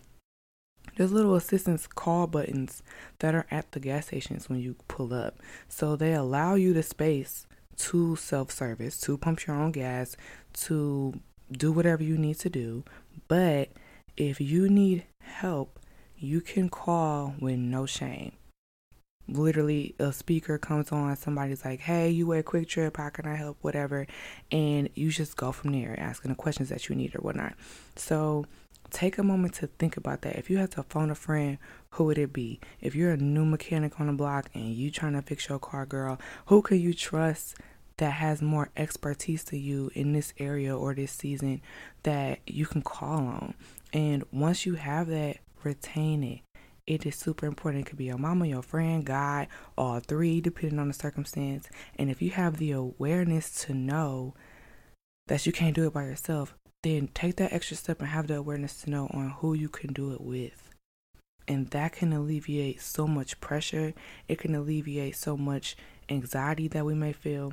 there's 0.96 1.12
little 1.12 1.34
assistance 1.34 1.86
call 1.86 2.26
buttons 2.26 2.82
that 3.18 3.34
are 3.34 3.46
at 3.50 3.72
the 3.72 3.80
gas 3.80 4.06
stations 4.06 4.48
when 4.48 4.60
you 4.60 4.76
pull 4.88 5.12
up. 5.12 5.38
So 5.68 5.96
they 5.96 6.14
allow 6.14 6.54
you 6.54 6.72
the 6.72 6.82
space 6.82 7.46
to 7.76 8.16
self 8.16 8.50
service, 8.50 9.00
to 9.02 9.18
pump 9.18 9.46
your 9.46 9.56
own 9.56 9.72
gas, 9.72 10.16
to 10.54 11.20
do 11.50 11.72
whatever 11.72 12.02
you 12.02 12.16
need 12.16 12.38
to 12.40 12.50
do. 12.50 12.84
But 13.28 13.70
if 14.16 14.40
you 14.40 14.68
need 14.68 15.04
help, 15.20 15.78
you 16.16 16.40
can 16.40 16.68
call 16.68 17.34
with 17.40 17.58
no 17.58 17.86
shame. 17.86 18.32
Literally, 19.26 19.94
a 19.98 20.12
speaker 20.12 20.58
comes 20.58 20.92
on, 20.92 21.16
somebody's 21.16 21.64
like, 21.64 21.80
Hey, 21.80 22.10
you 22.10 22.32
at 22.34 22.44
QuikTrip, 22.44 22.96
how 22.96 23.08
can 23.08 23.26
I 23.26 23.36
help? 23.36 23.56
Whatever. 23.62 24.06
And 24.52 24.90
you 24.94 25.10
just 25.10 25.36
go 25.36 25.50
from 25.50 25.72
there, 25.72 25.98
asking 25.98 26.30
the 26.30 26.36
questions 26.36 26.68
that 26.68 26.88
you 26.88 26.94
need 26.94 27.16
or 27.16 27.20
whatnot. 27.20 27.54
So, 27.96 28.44
take 28.94 29.18
a 29.18 29.22
moment 29.22 29.54
to 29.54 29.66
think 29.66 29.96
about 29.96 30.22
that. 30.22 30.36
If 30.36 30.48
you 30.48 30.58
had 30.58 30.70
to 30.72 30.84
phone 30.84 31.10
a 31.10 31.14
friend, 31.14 31.58
who 31.90 32.04
would 32.04 32.16
it 32.16 32.32
be? 32.32 32.60
If 32.80 32.94
you're 32.94 33.10
a 33.10 33.16
new 33.16 33.44
mechanic 33.44 34.00
on 34.00 34.06
the 34.06 34.12
block 34.12 34.48
and 34.54 34.72
you 34.72 34.90
trying 34.90 35.14
to 35.14 35.22
fix 35.22 35.48
your 35.48 35.58
car, 35.58 35.84
girl, 35.84 36.18
who 36.46 36.62
can 36.62 36.80
you 36.80 36.94
trust 36.94 37.56
that 37.96 38.12
has 38.12 38.40
more 38.40 38.70
expertise 38.76 39.44
to 39.44 39.58
you 39.58 39.90
in 39.94 40.12
this 40.12 40.32
area 40.38 40.76
or 40.76 40.94
this 40.94 41.12
season 41.12 41.60
that 42.04 42.38
you 42.46 42.66
can 42.66 42.82
call 42.82 43.26
on? 43.26 43.54
And 43.92 44.24
once 44.32 44.64
you 44.64 44.74
have 44.74 45.08
that, 45.08 45.38
retain 45.64 46.22
it. 46.22 46.40
It 46.86 47.04
is 47.04 47.16
super 47.16 47.46
important. 47.46 47.86
It 47.86 47.90
could 47.90 47.98
be 47.98 48.04
your 48.04 48.18
mama, 48.18 48.46
your 48.46 48.62
friend, 48.62 49.04
God, 49.04 49.48
all 49.76 50.00
three, 50.00 50.40
depending 50.40 50.78
on 50.78 50.88
the 50.88 50.94
circumstance. 50.94 51.68
And 51.96 52.10
if 52.10 52.22
you 52.22 52.30
have 52.30 52.58
the 52.58 52.72
awareness 52.72 53.50
to 53.64 53.74
know 53.74 54.34
that 55.26 55.46
you 55.46 55.52
can't 55.52 55.74
do 55.74 55.86
it 55.86 55.94
by 55.94 56.04
yourself, 56.04 56.54
then 56.84 57.08
take 57.14 57.36
that 57.36 57.52
extra 57.52 57.76
step 57.76 58.00
and 58.00 58.08
have 58.08 58.26
the 58.26 58.36
awareness 58.36 58.82
to 58.82 58.90
know 58.90 59.10
on 59.12 59.30
who 59.38 59.54
you 59.54 59.68
can 59.68 59.92
do 59.92 60.12
it 60.12 60.20
with. 60.20 60.70
And 61.48 61.68
that 61.70 61.94
can 61.94 62.12
alleviate 62.12 62.80
so 62.80 63.06
much 63.06 63.40
pressure. 63.40 63.94
It 64.28 64.38
can 64.38 64.54
alleviate 64.54 65.16
so 65.16 65.36
much 65.36 65.76
anxiety 66.08 66.68
that 66.68 66.84
we 66.86 66.94
may 66.94 67.12
feel. 67.12 67.52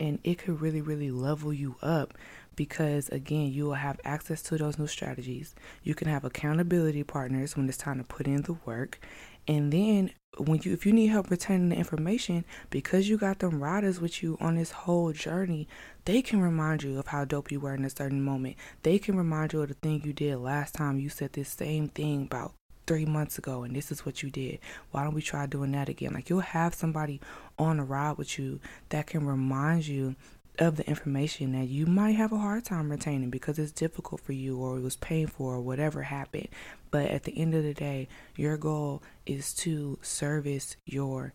And 0.00 0.18
it 0.24 0.38
could 0.38 0.60
really, 0.60 0.80
really 0.80 1.10
level 1.10 1.52
you 1.52 1.76
up 1.82 2.14
because, 2.56 3.08
again, 3.08 3.52
you 3.52 3.66
will 3.66 3.74
have 3.74 4.00
access 4.04 4.42
to 4.42 4.56
those 4.56 4.78
new 4.78 4.86
strategies. 4.86 5.54
You 5.82 5.94
can 5.94 6.08
have 6.08 6.24
accountability 6.24 7.04
partners 7.04 7.56
when 7.56 7.68
it's 7.68 7.78
time 7.78 7.98
to 7.98 8.04
put 8.04 8.26
in 8.26 8.42
the 8.42 8.56
work. 8.64 8.98
And 9.46 9.72
then 9.72 10.10
when 10.38 10.60
you 10.62 10.72
if 10.72 10.84
you 10.84 10.92
need 10.92 11.06
help 11.06 11.30
retaining 11.30 11.68
the 11.68 11.76
information 11.76 12.44
because 12.70 13.08
you 13.08 13.16
got 13.16 13.38
them 13.38 13.62
riders 13.62 14.00
with 14.00 14.22
you 14.22 14.36
on 14.40 14.56
this 14.56 14.72
whole 14.72 15.12
journey 15.12 15.68
they 16.06 16.20
can 16.20 16.40
remind 16.40 16.82
you 16.82 16.98
of 16.98 17.06
how 17.06 17.24
dope 17.24 17.52
you 17.52 17.60
were 17.60 17.74
in 17.74 17.84
a 17.84 17.90
certain 17.90 18.22
moment. 18.22 18.56
They 18.82 18.98
can 18.98 19.16
remind 19.16 19.52
you 19.52 19.62
of 19.62 19.68
the 19.68 19.74
thing 19.74 20.02
you 20.04 20.12
did 20.12 20.36
last 20.38 20.74
time 20.74 20.98
you 20.98 21.08
said 21.08 21.32
this 21.32 21.48
same 21.48 21.88
thing 21.88 22.24
about 22.24 22.52
three 22.86 23.06
months 23.06 23.38
ago 23.38 23.62
and 23.62 23.74
this 23.74 23.90
is 23.90 24.04
what 24.04 24.22
you 24.22 24.30
did. 24.30 24.58
Why 24.90 25.04
don't 25.04 25.14
we 25.14 25.22
try 25.22 25.46
doing 25.46 25.72
that 25.72 25.88
again? 25.88 26.12
Like 26.12 26.28
you'll 26.28 26.40
have 26.40 26.74
somebody 26.74 27.20
on 27.58 27.80
a 27.80 27.84
ride 27.84 28.18
with 28.18 28.38
you 28.38 28.60
that 28.90 29.06
can 29.06 29.24
remind 29.24 29.86
you 29.86 30.16
of 30.58 30.76
the 30.76 30.88
information 30.88 31.52
that 31.52 31.68
you 31.68 31.86
might 31.86 32.16
have 32.16 32.32
a 32.32 32.38
hard 32.38 32.64
time 32.64 32.90
retaining 32.90 33.30
because 33.30 33.58
it's 33.58 33.72
difficult 33.72 34.20
for 34.20 34.32
you 34.32 34.58
or 34.58 34.76
it 34.76 34.82
was 34.82 34.96
painful 34.96 35.46
or 35.46 35.60
whatever 35.60 36.02
happened. 36.02 36.48
But 36.90 37.06
at 37.06 37.24
the 37.24 37.36
end 37.38 37.54
of 37.54 37.64
the 37.64 37.74
day, 37.74 38.08
your 38.36 38.56
goal 38.56 39.02
is 39.26 39.52
to 39.54 39.98
service 40.02 40.76
your 40.86 41.32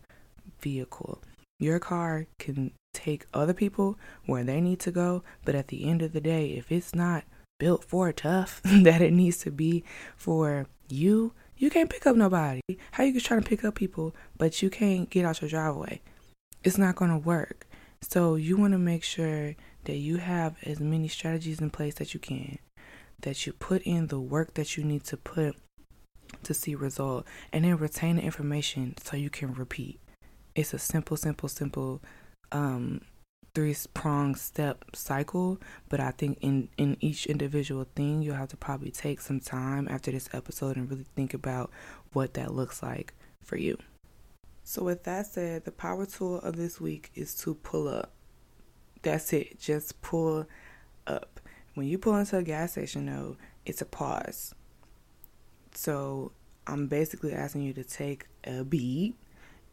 vehicle. 0.60 1.20
Your 1.58 1.78
car 1.78 2.26
can 2.38 2.72
take 2.94 3.26
other 3.34 3.52
people 3.52 3.98
where 4.24 4.44
they 4.44 4.60
need 4.60 4.80
to 4.80 4.90
go, 4.90 5.22
but 5.44 5.54
at 5.54 5.68
the 5.68 5.88
end 5.88 6.02
of 6.02 6.12
the 6.12 6.20
day, 6.20 6.52
if 6.52 6.72
it's 6.72 6.94
not 6.94 7.24
built 7.58 7.84
for 7.84 8.10
tough 8.12 8.60
that 8.64 9.02
it 9.02 9.12
needs 9.12 9.38
to 9.38 9.50
be 9.50 9.84
for 10.16 10.66
you, 10.88 11.32
you 11.58 11.68
can't 11.68 11.90
pick 11.90 12.06
up 12.06 12.16
nobody. 12.16 12.62
How 12.92 13.04
you 13.04 13.12
can 13.12 13.20
try 13.20 13.38
to 13.38 13.46
pick 13.46 13.64
up 13.64 13.74
people, 13.74 14.14
but 14.38 14.62
you 14.62 14.70
can't 14.70 15.10
get 15.10 15.26
out 15.26 15.42
your 15.42 15.50
driveway? 15.50 16.00
It's 16.64 16.78
not 16.78 16.96
going 16.96 17.10
to 17.10 17.18
work. 17.18 17.66
So 18.02 18.34
you 18.34 18.56
want 18.56 18.72
to 18.72 18.78
make 18.78 19.04
sure 19.04 19.54
that 19.84 19.96
you 19.96 20.16
have 20.16 20.56
as 20.64 20.80
many 20.80 21.08
strategies 21.08 21.60
in 21.60 21.70
place 21.70 21.94
that 21.96 22.14
you 22.14 22.20
can, 22.20 22.58
that 23.20 23.46
you 23.46 23.52
put 23.52 23.82
in 23.82 24.08
the 24.08 24.20
work 24.20 24.54
that 24.54 24.76
you 24.76 24.84
need 24.84 25.04
to 25.04 25.16
put 25.16 25.56
to 26.42 26.54
see 26.54 26.74
result, 26.74 27.26
and 27.52 27.64
then 27.64 27.76
retain 27.76 28.16
the 28.16 28.22
information 28.22 28.94
so 29.02 29.16
you 29.16 29.30
can 29.30 29.52
repeat. 29.52 30.00
It's 30.54 30.72
a 30.72 30.78
simple, 30.78 31.16
simple, 31.16 31.48
simple 31.48 32.00
um, 32.52 33.02
three 33.54 33.76
prong 33.94 34.34
step 34.34 34.84
cycle, 34.94 35.60
but 35.88 36.00
I 36.00 36.12
think 36.12 36.38
in 36.40 36.68
in 36.78 36.96
each 37.00 37.26
individual 37.26 37.86
thing 37.96 38.22
you'll 38.22 38.36
have 38.36 38.48
to 38.50 38.56
probably 38.56 38.90
take 38.90 39.20
some 39.20 39.40
time 39.40 39.88
after 39.88 40.10
this 40.10 40.28
episode 40.32 40.76
and 40.76 40.88
really 40.90 41.06
think 41.16 41.34
about 41.34 41.70
what 42.12 42.34
that 42.34 42.54
looks 42.54 42.82
like 42.82 43.14
for 43.42 43.56
you. 43.56 43.76
So, 44.70 44.84
with 44.84 45.02
that 45.02 45.26
said, 45.26 45.64
the 45.64 45.72
power 45.72 46.06
tool 46.06 46.38
of 46.42 46.54
this 46.54 46.80
week 46.80 47.10
is 47.16 47.34
to 47.38 47.54
pull 47.56 47.88
up. 47.88 48.12
That's 49.02 49.32
it. 49.32 49.58
Just 49.58 50.00
pull 50.00 50.46
up. 51.08 51.40
When 51.74 51.88
you 51.88 51.98
pull 51.98 52.14
into 52.14 52.36
a 52.36 52.44
gas 52.44 52.70
station, 52.70 53.06
though, 53.06 53.36
it's 53.66 53.82
a 53.82 53.84
pause. 53.84 54.54
So, 55.74 56.30
I'm 56.68 56.86
basically 56.86 57.32
asking 57.32 57.62
you 57.62 57.72
to 57.72 57.82
take 57.82 58.28
a 58.44 58.62
beat 58.62 59.16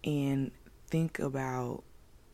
and 0.03 0.49
think 0.87 1.19
about 1.19 1.83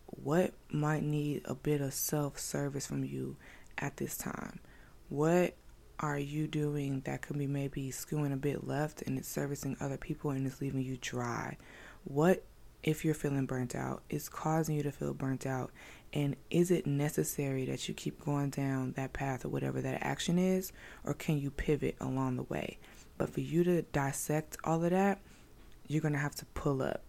what 0.06 0.54
might 0.72 1.04
need 1.04 1.42
a 1.44 1.56
bit 1.56 1.82
of 1.82 1.94
self 1.94 2.40
service 2.40 2.88
from 2.88 3.04
you 3.04 3.36
at 3.78 3.98
this 3.98 4.16
time. 4.16 4.62
What 5.10 5.54
are 6.00 6.18
you 6.18 6.48
doing 6.48 7.02
that 7.02 7.24
could 7.24 7.38
be 7.38 7.46
maybe 7.48 7.92
skewing 7.92 8.32
a 8.32 8.38
bit 8.38 8.66
left 8.66 9.02
and 9.02 9.18
it's 9.18 9.28
servicing 9.28 9.76
other 9.82 9.98
people 9.98 10.32
and 10.32 10.48
it's 10.48 10.62
leaving 10.62 10.82
you 10.82 10.98
dry? 11.02 11.58
What 12.06 12.46
if 12.84 13.06
you're 13.06 13.14
feeling 13.14 13.46
burnt 13.46 13.76
out 13.76 14.04
is 14.10 14.30
causing 14.30 14.76
you 14.76 14.84
to 14.84 14.92
feel 14.92 15.14
burnt 15.14 15.46
out. 15.46 15.72
And 16.12 16.36
is 16.52 16.70
it 16.70 16.86
necessary 16.86 17.66
that 17.66 17.88
you 17.88 17.94
keep 17.94 18.24
going 18.24 18.52
down 18.52 18.92
that 18.94 19.14
path 19.14 19.46
or 19.46 19.50
whatever 19.50 19.82
that 19.82 20.04
action 20.04 20.38
is 20.38 20.72
or 21.04 21.14
can 21.14 21.40
you 21.40 21.50
pivot 21.50 21.96
along 22.00 22.36
the 22.36 22.44
way? 22.44 22.78
But 23.18 23.30
for 23.30 23.42
you 23.42 23.64
to 23.64 23.82
dissect 23.82 24.58
all 24.64 24.84
of 24.84 24.92
that 24.92 25.20
you're 25.88 26.02
going 26.02 26.14
to 26.14 26.20
have 26.20 26.36
to 26.36 26.46
pull 26.46 26.82
up. 26.82 27.04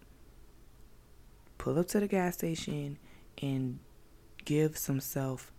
Pull 1.57 1.79
up 1.79 1.87
to 1.89 1.99
the 1.99 2.07
gas 2.07 2.35
station 2.35 2.97
and 3.41 3.79
give 4.43 4.77
some 4.77 4.99
self 4.99 5.51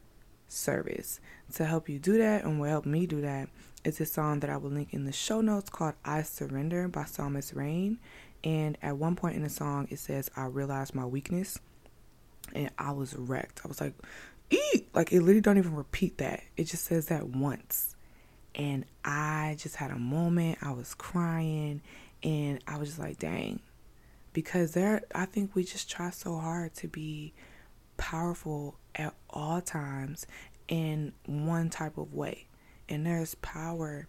service 0.49 1.19
to 1.53 1.65
help 1.65 1.89
you 1.89 1.99
do 1.99 2.19
that 2.19 2.45
and 2.45 2.61
will 2.61 2.69
help 2.69 2.87
me 2.87 3.07
do 3.07 3.21
that 3.21 3.49
is 3.85 4.01
a 4.01 4.07
song 4.07 4.41
that 4.41 4.51
I 4.51 4.57
will 4.57 4.71
link 4.71 4.93
in 4.93 5.05
the 5.05 5.13
show 5.13 5.41
notes 5.41 5.71
called 5.71 5.95
I 6.05 6.23
Surrender 6.23 6.87
by 6.89 7.05
Psalmist 7.05 7.53
Raine 7.53 7.99
and 8.45 8.79
at 8.83 8.97
one 8.97 9.17
point 9.17 9.37
in 9.37 9.43
the 9.43 9.49
song, 9.49 9.89
it 9.91 9.99
says, 9.99 10.31
I 10.37 10.47
realized 10.47 10.95
my 10.95 11.05
weakness. 11.05 11.59
And 12.55 12.71
I 12.79 12.93
was 12.93 13.15
wrecked. 13.15 13.63
I 13.65 13.69
was 13.69 13.81
like, 13.81 13.95
eat! 14.51 14.89
Like, 14.95 15.13
it 15.13 15.21
literally 15.21 15.41
don't 15.41 15.59
even 15.59 15.75
repeat 15.75 16.19
that. 16.19 16.43
It 16.57 16.65
just 16.65 16.85
says 16.85 17.07
that 17.07 17.27
once. 17.29 17.97
And 18.55 18.85
I 19.05 19.57
just 19.59 19.77
had 19.77 19.91
a 19.91 19.99
moment. 19.99 20.59
I 20.63 20.71
was 20.73 20.95
crying. 20.95 21.83
And 22.23 22.63
I 22.67 22.79
was 22.79 22.91
just 22.91 23.01
like, 23.01 23.19
dang. 23.19 23.61
Because 24.33 24.73
there, 24.73 25.03
I 25.15 25.25
think 25.27 25.55
we 25.55 25.65
just 25.65 25.91
try 25.91 26.11
so 26.11 26.39
hard 26.39 26.75
to 26.77 26.89
be 26.89 27.35
powerful 27.97 28.79
at 28.95 29.15
all 29.31 29.61
times 29.61 30.27
in 30.69 31.13
one 31.25 31.71
type 31.71 31.99
of 31.99 32.15
way. 32.15 32.47
And 32.89 33.05
there's 33.05 33.35
power 33.37 34.07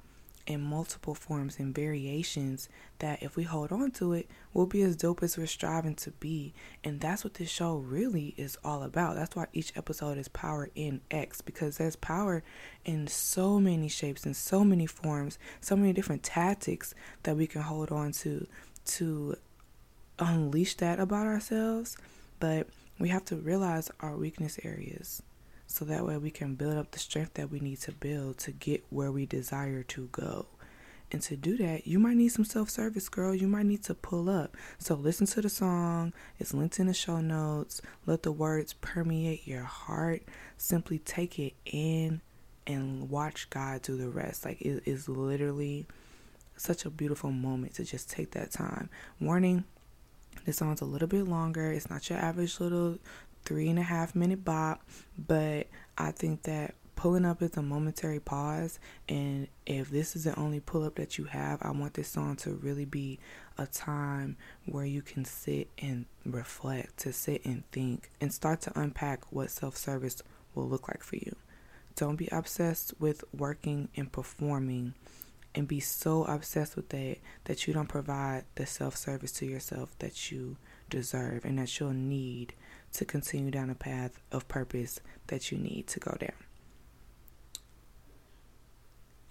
in 0.47 0.61
multiple 0.61 1.13
forms 1.13 1.59
and 1.59 1.75
variations 1.75 2.69
that 2.99 3.21
if 3.21 3.35
we 3.35 3.43
hold 3.43 3.71
on 3.71 3.91
to 3.91 4.13
it, 4.13 4.29
we'll 4.53 4.65
be 4.65 4.81
as 4.81 4.95
dope 4.95 5.21
as 5.21 5.37
we're 5.37 5.45
striving 5.45 5.93
to 5.93 6.11
be. 6.11 6.53
And 6.83 7.01
that's 7.01 7.23
what 7.23 7.35
this 7.35 7.49
show 7.49 7.75
really 7.75 8.33
is 8.37 8.57
all 8.63 8.81
about. 8.81 9.15
That's 9.15 9.35
why 9.35 9.47
each 9.53 9.73
episode 9.75 10.17
is 10.17 10.29
Power 10.29 10.69
in 10.73 11.01
X 11.11 11.41
because 11.41 11.77
there's 11.77 11.97
power 11.97 12.43
in 12.85 13.07
so 13.07 13.59
many 13.59 13.89
shapes 13.89 14.25
and 14.25 14.35
so 14.35 14.63
many 14.63 14.85
forms, 14.85 15.37
so 15.59 15.75
many 15.75 15.91
different 15.91 16.23
tactics 16.23 16.95
that 17.23 17.35
we 17.35 17.45
can 17.45 17.61
hold 17.61 17.91
on 17.91 18.13
to 18.13 18.47
to 18.85 19.35
unleash 20.17 20.75
that 20.75 20.99
about 20.99 21.27
ourselves. 21.27 21.97
But 22.39 22.67
we 22.99 23.09
have 23.09 23.25
to 23.25 23.35
realize 23.35 23.91
our 23.99 24.15
weakness 24.15 24.57
areas 24.63 25.21
so 25.67 25.85
that 25.85 26.05
way 26.05 26.17
we 26.17 26.31
can 26.31 26.55
build 26.55 26.77
up 26.77 26.91
the 26.91 26.99
strength 26.99 27.35
that 27.35 27.51
we 27.51 27.59
need 27.59 27.81
to 27.81 27.91
build 27.91 28.37
to 28.39 28.51
get 28.51 28.85
where 28.89 29.11
we 29.11 29.25
desire 29.25 29.83
to 29.83 30.07
go. 30.11 30.47
And 31.11 31.21
to 31.23 31.37
do 31.37 31.55
that, 31.57 31.87
you 31.87 31.99
might 31.99 32.17
need 32.17 32.29
some 32.29 32.43
self 32.43 32.69
service, 32.69 33.07
girl. 33.07 33.33
You 33.33 33.47
might 33.47 33.65
need 33.65 33.83
to 33.83 33.93
pull 33.93 34.29
up. 34.29 34.57
So 34.77 34.95
listen 34.95 35.25
to 35.27 35.41
the 35.41 35.49
song. 35.49 36.13
It's 36.37 36.53
linked 36.53 36.79
in 36.79 36.87
the 36.87 36.93
show 36.93 37.21
notes. 37.21 37.81
Let 38.05 38.23
the 38.23 38.31
words 38.31 38.73
permeate 38.73 39.47
your 39.47 39.63
heart. 39.63 40.23
Simply 40.57 40.99
take 40.99 41.39
it 41.39 41.53
in 41.65 42.21
and 42.65 43.09
watch 43.09 43.49
God 43.49 43.83
do 43.83 43.95
the 43.95 44.09
rest. 44.09 44.43
Like 44.43 44.61
it 44.61 44.83
is 44.85 45.07
literally 45.07 45.85
such 46.57 46.83
a 46.83 46.89
beautiful 46.89 47.31
moment 47.31 47.75
to 47.75 47.85
just 47.85 48.09
take 48.09 48.31
that 48.31 48.51
time. 48.51 48.89
Warning 49.21 49.63
this 50.45 50.57
song's 50.57 50.81
a 50.81 50.85
little 50.85 51.07
bit 51.07 51.27
longer. 51.27 51.71
It's 51.71 51.89
not 51.89 52.09
your 52.09 52.19
average 52.19 52.59
little 52.59 52.99
three 53.47 53.69
and 53.69 53.79
a 53.79 53.83
half 53.83 54.13
minute 54.13 54.43
bop, 54.43 54.83
but 55.17 55.67
I 55.97 56.11
think 56.11 56.43
that 56.43 56.75
pulling 56.97 57.23
up 57.23 57.41
is 57.41 57.55
a 57.55 57.61
momentary 57.61 58.19
pause. 58.19 58.77
And 59.07 59.47
if 59.65 59.89
this 59.89 60.17
is 60.17 60.25
the 60.25 60.37
only 60.37 60.59
pull 60.59 60.83
up 60.83 60.95
that 60.95 61.17
you 61.17 61.23
have, 61.23 61.59
I 61.61 61.71
want 61.71 61.93
this 61.93 62.09
song 62.09 62.35
to 62.37 62.51
really 62.51 62.83
be 62.83 63.19
a 63.57 63.65
time 63.65 64.35
where 64.65 64.85
you 64.85 65.01
can 65.01 65.23
sit 65.23 65.69
and 65.77 66.05
reflect, 66.25 66.97
to 66.97 67.13
sit 67.13 67.45
and 67.45 67.63
think, 67.71 68.11
and 68.19 68.33
start 68.33 68.59
to 68.61 68.77
unpack 68.77 69.31
what 69.31 69.49
self 69.49 69.77
service 69.77 70.21
will 70.53 70.67
look 70.67 70.89
like 70.89 71.01
for 71.01 71.15
you. 71.15 71.33
Don't 71.95 72.17
be 72.17 72.27
obsessed 72.31 72.93
with 72.99 73.23
working 73.33 73.87
and 73.95 74.11
performing 74.11 74.93
and 75.55 75.69
be 75.69 75.79
so 75.79 76.25
obsessed 76.25 76.75
with 76.75 76.89
that 76.89 77.17
that 77.45 77.65
you 77.65 77.73
don't 77.73 77.87
provide 77.87 78.43
the 78.55 78.65
self 78.65 78.97
service 78.97 79.31
to 79.31 79.45
yourself 79.45 79.97
that 79.99 80.31
you 80.31 80.57
deserve 80.89 81.45
and 81.45 81.57
that 81.59 81.79
you'll 81.79 81.93
need 81.93 82.53
to 82.97 83.05
continue 83.05 83.51
down 83.51 83.69
a 83.69 83.75
path 83.75 84.19
of 84.31 84.47
purpose 84.47 84.99
that 85.27 85.51
you 85.51 85.57
need 85.57 85.87
to 85.87 85.99
go 85.99 86.15
down. 86.19 86.31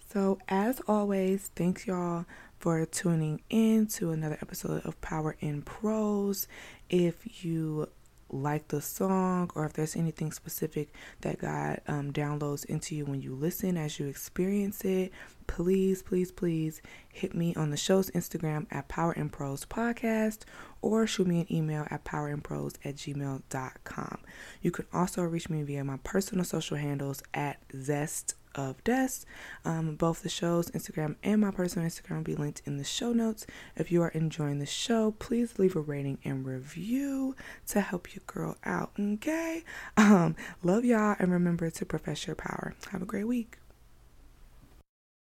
So, 0.09 0.39
as 0.47 0.81
always, 0.87 1.51
thanks 1.55 1.85
y'all 1.85 2.25
for 2.59 2.85
tuning 2.85 3.41
in 3.49 3.87
to 3.87 4.11
another 4.11 4.37
episode 4.41 4.85
of 4.85 4.99
Power 5.01 5.35
in 5.41 5.61
Prose. 5.61 6.47
If 6.89 7.43
you 7.43 7.89
like 8.29 8.67
the 8.67 8.81
song 8.81 9.49
or 9.55 9.65
if 9.65 9.73
there's 9.73 9.95
anything 9.95 10.31
specific 10.31 10.93
that 11.21 11.39
God 11.39 11.81
um, 11.87 12.11
downloads 12.11 12.65
into 12.65 12.95
you 12.95 13.05
when 13.05 13.21
you 13.21 13.35
listen 13.35 13.77
as 13.77 13.99
you 13.99 14.07
experience 14.07 14.83
it, 14.83 15.11
please, 15.47 16.03
please, 16.03 16.31
please 16.31 16.81
hit 17.11 17.33
me 17.33 17.55
on 17.55 17.69
the 17.69 17.77
show's 17.77 18.11
Instagram 18.11 18.67
at 18.71 18.87
Power 18.87 19.11
and 19.13 19.31
Prose 19.31 19.65
Podcast 19.65 20.39
or 20.81 21.07
shoot 21.07 21.27
me 21.27 21.41
an 21.41 21.53
email 21.53 21.87
at 21.89 22.05
powerandprose 22.05 22.75
at 22.83 22.95
gmail.com. 22.95 24.19
You 24.61 24.71
can 24.71 24.85
also 24.93 25.23
reach 25.23 25.49
me 25.49 25.63
via 25.63 25.83
my 25.83 25.97
personal 26.03 26.45
social 26.45 26.77
handles 26.77 27.23
at 27.33 27.61
Zest 27.75 28.35
of 28.57 28.83
Des. 28.83 29.09
Um, 29.63 29.95
both 29.95 30.23
the 30.23 30.29
show's 30.29 30.71
Instagram 30.71 31.15
and 31.23 31.39
my 31.41 31.51
personal 31.51 31.87
Instagram 31.87 32.17
will 32.17 32.23
be 32.23 32.35
linked 32.35 32.61
in 32.65 32.77
the 32.77 32.83
show 32.83 33.13
notes. 33.13 33.45
If 33.75 33.91
you 33.91 34.01
are 34.01 34.09
enjoying 34.09 34.59
the 34.59 34.65
show, 34.65 35.11
please 35.19 35.59
leave 35.59 35.75
a 35.75 35.79
rating 35.79 36.17
and 36.25 36.45
review 36.45 37.35
to 37.67 37.81
help 37.81 38.15
your 38.15 38.23
girl 38.25 38.57
out. 38.65 38.91
Okay. 38.99 39.63
Um, 39.97 40.35
love 40.63 40.85
y'all 40.85 41.15
and 41.19 41.31
remember 41.31 41.69
to 41.69 41.85
profess 41.85 42.27
your 42.27 42.35
power. 42.35 42.75
Have 42.91 43.01
a 43.01 43.05
great 43.05 43.25
week. 43.27 43.57